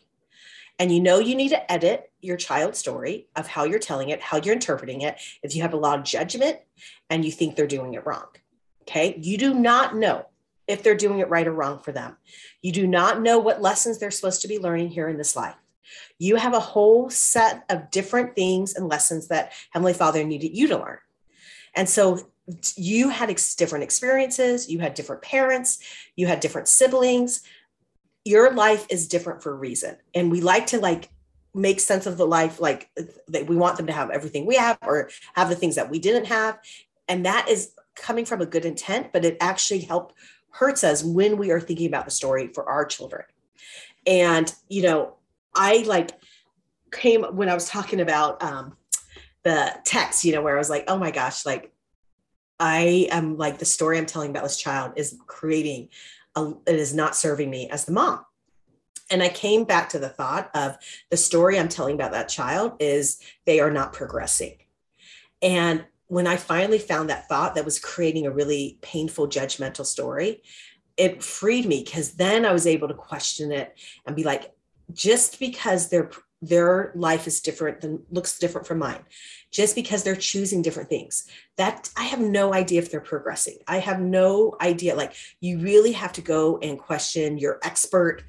And 0.80 0.92
you 0.92 1.00
know 1.00 1.20
you 1.20 1.36
need 1.36 1.50
to 1.50 1.72
edit 1.72 2.12
your 2.20 2.36
child's 2.36 2.80
story 2.80 3.28
of 3.36 3.48
how 3.48 3.63
you're 3.63 3.80
telling 3.80 4.10
it, 4.10 4.22
how 4.22 4.38
you're 4.38 4.56
interpreting 4.56 5.02
it. 5.02 5.20
If 5.42 5.56
you 5.56 5.62
have 5.62 5.74
a 5.74 5.78
lot 5.78 6.00
of 6.00 6.06
judgment 6.06 6.60
and 7.10 7.24
you 7.24 7.32
think 7.32 7.56
they're 7.56 7.68
doing 7.68 7.94
it 7.94 8.06
wrong, 8.06 8.28
okay? 8.82 9.16
You 9.22 9.38
do 9.38 9.54
not 9.54 9.96
know 9.96 10.25
if 10.68 10.82
they're 10.82 10.96
doing 10.96 11.20
it 11.20 11.30
right 11.30 11.48
or 11.48 11.54
wrong 11.54 11.80
for 11.80 11.92
them. 11.92 12.18
You 12.62 12.72
do 12.72 12.88
not 12.88 13.22
know 13.22 13.38
what 13.40 13.62
lessons 13.62 14.00
they're 14.00 14.12
supposed 14.12 14.42
to 14.42 14.48
be 14.48 14.60
learning 14.60 14.90
here 14.90 15.08
in 15.08 15.18
this 15.18 15.36
life. 15.36 15.56
You 16.20 16.36
have 16.36 16.54
a 16.54 16.60
whole 16.60 17.10
set 17.10 17.63
of 17.70 17.92
different 17.92 18.36
things 18.36 18.75
and 18.75 18.88
lessons 18.88 19.28
that 19.28 19.54
Heavenly 19.72 19.94
Father 19.94 20.24
needed 20.24 20.56
you 20.56 20.68
to 20.70 20.78
learn. 20.78 21.00
And 21.75 21.90
so 21.90 22.20
you 22.75 23.10
had 23.10 23.36
different 23.58 23.84
experiences, 23.84 24.70
you 24.70 24.80
had 24.80 24.94
different 24.94 25.22
parents, 25.22 25.80
you 26.16 26.28
had 26.28 26.40
different 26.40 26.68
siblings. 26.68 27.42
Your 28.25 28.54
life 28.54 28.86
is 28.90 29.08
different 29.08 29.44
for 29.44 29.52
a 29.52 29.56
reason. 29.56 29.98
And 30.13 30.32
we 30.32 30.42
like 30.42 30.68
to 30.68 30.80
like 30.80 31.10
make 31.54 31.80
sense 31.80 32.06
of 32.06 32.18
the 32.18 32.25
life 32.25 32.60
like 32.60 32.90
that 33.28 33.48
we 33.48 33.56
want 33.56 33.78
them 33.78 33.88
to 33.88 33.94
have 33.94 34.10
everything 34.10 34.46
we 34.46 34.56
have 34.56 34.78
or 34.82 35.10
have 35.36 35.50
the 35.50 35.56
things 35.56 35.75
that 35.75 35.90
we 35.90 36.00
didn't 36.00 36.25
have. 36.25 36.58
And 37.08 37.25
that 37.25 37.48
is 37.50 37.74
coming 37.96 38.25
from 38.25 38.42
a 38.42 38.46
good 38.46 38.66
intent, 38.66 39.12
but 39.13 39.25
it 39.25 39.38
actually 39.40 39.82
help 39.82 40.13
hurts 40.50 40.84
us 40.84 41.04
when 41.04 41.38
we 41.38 41.52
are 41.52 41.60
thinking 41.60 41.88
about 41.88 42.06
the 42.06 42.12
story 42.12 42.48
for 42.48 42.68
our 42.70 42.86
children. 42.86 43.24
And, 44.06 44.54
you 44.70 44.84
know, 44.84 45.16
I 45.55 45.83
like 45.88 46.12
came 46.91 47.24
when 47.24 47.50
I 47.50 47.53
was 47.53 47.67
talking 47.67 48.00
about 48.00 48.41
um, 48.43 48.77
the 49.43 49.74
text, 49.83 50.25
you 50.25 50.33
know, 50.33 50.41
where 50.41 50.55
I 50.55 50.60
was 50.60 50.69
like, 50.69 50.86
oh 50.88 50.98
my 50.98 51.12
gosh, 51.12 51.45
like 51.45 51.72
I 52.60 53.07
am 53.12 53.38
like 53.38 53.57
the 53.57 53.65
story 53.65 53.98
I'm 53.98 54.05
telling 54.05 54.29
about 54.29 54.43
this 54.43 54.57
child 54.57 54.93
is 54.95 55.17
creating, 55.27 55.89
a, 56.36 56.53
it 56.65 56.75
is 56.75 56.93
not 56.93 57.15
serving 57.15 57.50
me 57.50 57.69
as 57.69 57.86
the 57.86 57.91
mom. 57.91 58.25
And 59.12 59.22
I 59.22 59.29
came 59.29 59.65
back 59.65 59.89
to 59.89 60.00
the 60.00 60.10
thought 60.10 60.50
of 60.55 60.77
the 61.10 61.17
story 61.17 61.60
I'm 61.60 61.67
telling 61.67 61.95
about 61.95 62.13
that 62.13 62.29
child 62.29 62.74
is 62.79 63.19
they 63.45 63.60
are 63.60 63.72
not 63.72 63.93
progressing. 63.93 64.57
And 65.41 65.86
when 66.07 66.25
I 66.25 66.38
finally 66.38 66.79
found 66.79 67.10
that 67.10 67.27
thought 67.27 67.55
that 67.55 67.65
was 67.65 67.79
creating 67.79 68.25
a 68.25 68.31
really 68.31 68.77
painful, 68.81 69.27
judgmental 69.27 69.86
story, 69.86 70.41
it 70.95 71.24
freed 71.24 71.65
me 71.65 71.83
because 71.83 72.13
then 72.13 72.45
I 72.45 72.53
was 72.53 72.67
able 72.67 72.88
to 72.88 72.93
question 72.93 73.51
it 73.51 73.77
and 74.05 74.15
be 74.15 74.24
like, 74.24 74.53
just 74.92 75.40
because 75.40 75.90
their 75.90 76.10
their 76.42 76.92
life 76.94 77.25
is 77.25 77.40
different 77.40 77.80
than 77.80 78.04
looks 78.12 78.38
different 78.38 78.68
from 78.68 78.78
mine 78.78 79.02
just 79.50 79.75
because 79.75 80.04
they're 80.04 80.16
choosing 80.16 80.62
different 80.62 80.90
things 80.90 81.25
that 81.58 81.89
i 81.96 82.04
have 82.04 82.19
no 82.19 82.54
idea 82.54 82.82
if 82.82 82.91
they're 82.91 83.00
progressing. 83.00 83.58
I 83.67 83.78
have 83.80 84.02
no 84.02 84.56
idea 84.60 84.96
like 84.96 85.13
you 85.39 85.60
really 85.60 85.93
have 85.93 86.13
to 86.13 86.22
go 86.22 86.58
and 86.58 86.78
question 86.78 87.38
your 87.38 87.60
expert 87.63 88.24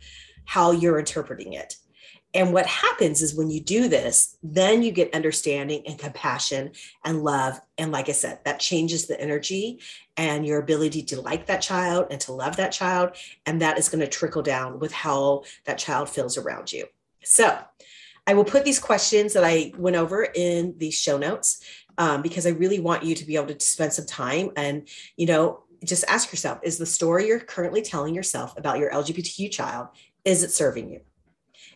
how 0.44 0.70
you're 0.70 0.98
interpreting 0.98 1.54
it 1.54 1.76
and 2.34 2.52
what 2.52 2.66
happens 2.66 3.22
is 3.22 3.34
when 3.34 3.48
you 3.48 3.60
do 3.60 3.88
this, 3.88 4.36
then 4.42 4.82
you 4.82 4.90
get 4.90 5.14
understanding 5.14 5.82
and 5.86 5.96
compassion 5.96 6.72
and 7.04 7.22
love. 7.22 7.60
And 7.78 7.92
like 7.92 8.08
I 8.08 8.12
said, 8.12 8.40
that 8.44 8.58
changes 8.58 9.06
the 9.06 9.18
energy 9.20 9.80
and 10.16 10.44
your 10.44 10.58
ability 10.58 11.04
to 11.04 11.20
like 11.20 11.46
that 11.46 11.62
child 11.62 12.08
and 12.10 12.20
to 12.22 12.32
love 12.32 12.56
that 12.56 12.72
child. 12.72 13.10
And 13.46 13.62
that 13.62 13.78
is 13.78 13.88
going 13.88 14.00
to 14.00 14.08
trickle 14.08 14.42
down 14.42 14.80
with 14.80 14.92
how 14.92 15.44
that 15.64 15.78
child 15.78 16.08
feels 16.08 16.36
around 16.36 16.72
you. 16.72 16.86
So 17.22 17.56
I 18.26 18.34
will 18.34 18.44
put 18.44 18.64
these 18.64 18.80
questions 18.80 19.32
that 19.34 19.44
I 19.44 19.72
went 19.78 19.96
over 19.96 20.26
in 20.34 20.74
the 20.78 20.90
show 20.90 21.16
notes 21.16 21.62
um, 21.98 22.20
because 22.20 22.46
I 22.46 22.50
really 22.50 22.80
want 22.80 23.04
you 23.04 23.14
to 23.14 23.24
be 23.24 23.36
able 23.36 23.54
to 23.54 23.60
spend 23.60 23.92
some 23.92 24.06
time 24.06 24.50
and, 24.56 24.88
you 25.16 25.26
know, 25.26 25.60
just 25.84 26.04
ask 26.08 26.32
yourself 26.32 26.58
is 26.62 26.78
the 26.78 26.86
story 26.86 27.28
you're 27.28 27.38
currently 27.38 27.82
telling 27.82 28.14
yourself 28.14 28.56
about 28.56 28.78
your 28.78 28.90
LGBTQ 28.90 29.52
child, 29.52 29.88
is 30.24 30.42
it 30.42 30.50
serving 30.50 30.90
you? 30.90 31.00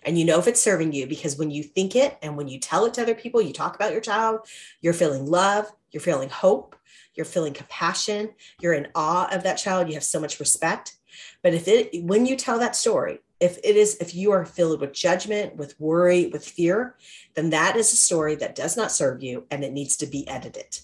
And 0.02 0.18
you 0.18 0.24
know 0.24 0.38
if 0.38 0.48
it's 0.48 0.60
serving 0.60 0.92
you 0.92 1.06
because 1.06 1.36
when 1.36 1.50
you 1.50 1.62
think 1.62 1.96
it 1.96 2.16
and 2.22 2.36
when 2.36 2.48
you 2.48 2.58
tell 2.58 2.84
it 2.86 2.94
to 2.94 3.02
other 3.02 3.14
people, 3.14 3.42
you 3.42 3.52
talk 3.52 3.74
about 3.74 3.92
your 3.92 4.00
child, 4.00 4.40
you're 4.80 4.92
feeling 4.92 5.26
love, 5.26 5.66
you're 5.90 6.00
feeling 6.00 6.28
hope, 6.28 6.76
you're 7.14 7.26
feeling 7.26 7.52
compassion, 7.52 8.30
you're 8.60 8.74
in 8.74 8.88
awe 8.94 9.28
of 9.34 9.42
that 9.42 9.56
child, 9.56 9.88
you 9.88 9.94
have 9.94 10.04
so 10.04 10.20
much 10.20 10.40
respect. 10.40 10.96
But 11.42 11.54
if 11.54 11.66
it, 11.68 12.04
when 12.04 12.26
you 12.26 12.36
tell 12.36 12.58
that 12.58 12.76
story, 12.76 13.20
if 13.40 13.58
it 13.58 13.76
is, 13.76 13.96
if 13.96 14.14
you 14.14 14.32
are 14.32 14.44
filled 14.44 14.80
with 14.80 14.92
judgment, 14.92 15.56
with 15.56 15.78
worry, 15.80 16.26
with 16.26 16.46
fear, 16.46 16.96
then 17.34 17.50
that 17.50 17.76
is 17.76 17.92
a 17.92 17.96
story 17.96 18.34
that 18.36 18.54
does 18.54 18.76
not 18.76 18.92
serve 18.92 19.22
you 19.22 19.46
and 19.50 19.64
it 19.64 19.72
needs 19.72 19.96
to 19.98 20.06
be 20.06 20.26
edited. 20.28 20.78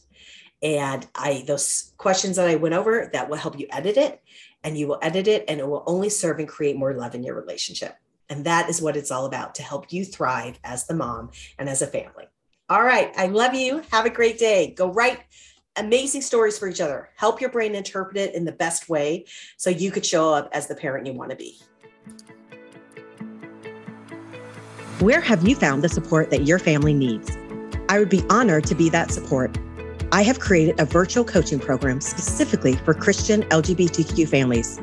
And 0.63 1.07
I, 1.15 1.45
those 1.47 1.93
questions 1.99 2.37
that 2.37 2.49
I 2.49 2.55
went 2.55 2.75
over, 2.75 3.11
that 3.13 3.29
will 3.29 3.37
help 3.37 3.59
you 3.59 3.67
edit 3.71 3.97
it 3.97 4.23
and 4.63 4.79
you 4.79 4.87
will 4.87 4.99
edit 5.03 5.29
it 5.29 5.45
and 5.49 5.61
it 5.61 5.69
will 5.69 5.85
only 5.87 6.09
serve 6.09 6.39
and 6.39 6.49
create 6.49 6.77
more 6.77 6.95
love 6.95 7.15
in 7.15 7.23
your 7.23 7.35
relationship. 7.35 7.97
And 8.35 8.45
that 8.47 8.69
is 8.69 8.83
what 8.83 8.97
it's 8.97 9.13
all 9.13 9.27
about 9.27 9.55
to 9.55 9.63
help 9.63 9.93
you 9.93 10.05
thrive 10.05 10.59
as 10.65 10.89
the 10.89 10.95
mom 10.95 11.31
and 11.57 11.69
as 11.69 11.83
a 11.83 11.87
family. 11.87 12.25
All 12.69 12.83
right. 12.83 13.13
I 13.17 13.29
love 13.29 13.55
you. 13.55 13.81
Have 13.93 14.07
a 14.07 14.11
great 14.11 14.41
day. 14.41 14.75
Go 14.77 14.93
write 14.93 15.21
amazing 15.77 16.21
stories 16.21 16.59
for 16.59 16.67
each 16.67 16.81
other. 16.81 17.11
Help 17.15 17.41
your 17.41 17.51
brain 17.51 17.77
interpret 17.77 18.17
it 18.17 18.35
in 18.35 18.45
the 18.45 18.51
best 18.51 18.89
way 18.89 19.27
so 19.57 19.71
you 19.71 19.93
could 19.93 20.05
show 20.05 20.35
up 20.35 20.49
as 20.51 20.67
the 20.67 20.75
parent 20.75 21.07
you 21.07 21.13
want 21.13 21.31
to 21.31 21.37
be. 21.37 21.61
Where 24.99 25.21
have 25.21 25.47
you 25.47 25.55
found 25.55 25.85
the 25.85 25.89
support 25.89 26.31
that 26.31 26.45
your 26.45 26.59
family 26.59 26.93
needs? 26.93 27.31
I 27.89 28.01
would 28.01 28.11
be 28.11 28.25
honored 28.31 28.65
to 28.67 28.75
be 28.75 28.89
that 28.89 29.13
support. 29.13 29.57
I 30.11 30.23
have 30.23 30.41
created 30.41 30.81
a 30.81 30.85
virtual 30.85 31.25
coaching 31.25 31.61
program 31.61 32.01
specifically 32.01 32.75
for 32.79 32.95
Christian 32.95 33.43
LGBTQ 33.45 34.29
families. 34.29 34.81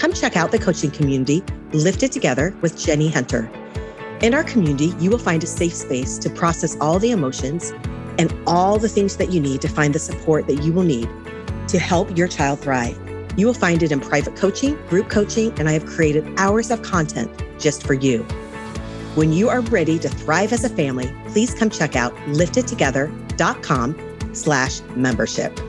Come 0.00 0.14
check 0.14 0.34
out 0.34 0.50
the 0.50 0.58
coaching 0.58 0.90
community, 0.90 1.44
Lifted 1.72 2.10
Together 2.10 2.56
with 2.62 2.74
Jenny 2.74 3.10
Hunter. 3.10 3.50
In 4.22 4.32
our 4.32 4.42
community, 4.42 4.94
you 4.98 5.10
will 5.10 5.18
find 5.18 5.44
a 5.44 5.46
safe 5.46 5.74
space 5.74 6.16
to 6.20 6.30
process 6.30 6.74
all 6.80 6.98
the 6.98 7.10
emotions 7.10 7.74
and 8.18 8.34
all 8.46 8.78
the 8.78 8.88
things 8.88 9.18
that 9.18 9.30
you 9.30 9.40
need 9.40 9.60
to 9.60 9.68
find 9.68 9.94
the 9.94 9.98
support 9.98 10.46
that 10.46 10.62
you 10.62 10.72
will 10.72 10.84
need 10.84 11.06
to 11.68 11.78
help 11.78 12.16
your 12.16 12.28
child 12.28 12.60
thrive. 12.60 12.98
You 13.36 13.44
will 13.44 13.52
find 13.52 13.82
it 13.82 13.92
in 13.92 14.00
private 14.00 14.36
coaching, 14.36 14.76
group 14.88 15.10
coaching, 15.10 15.52
and 15.58 15.68
I 15.68 15.72
have 15.72 15.84
created 15.84 16.26
hours 16.38 16.70
of 16.70 16.80
content 16.80 17.30
just 17.58 17.86
for 17.86 17.92
you. 17.92 18.22
When 19.16 19.34
you 19.34 19.50
are 19.50 19.60
ready 19.60 19.98
to 19.98 20.08
thrive 20.08 20.54
as 20.54 20.64
a 20.64 20.70
family, 20.70 21.14
please 21.28 21.52
come 21.52 21.68
check 21.68 21.94
out 21.94 22.14
liftedtogether.com 22.24 24.32
slash 24.32 24.80
membership. 24.96 25.60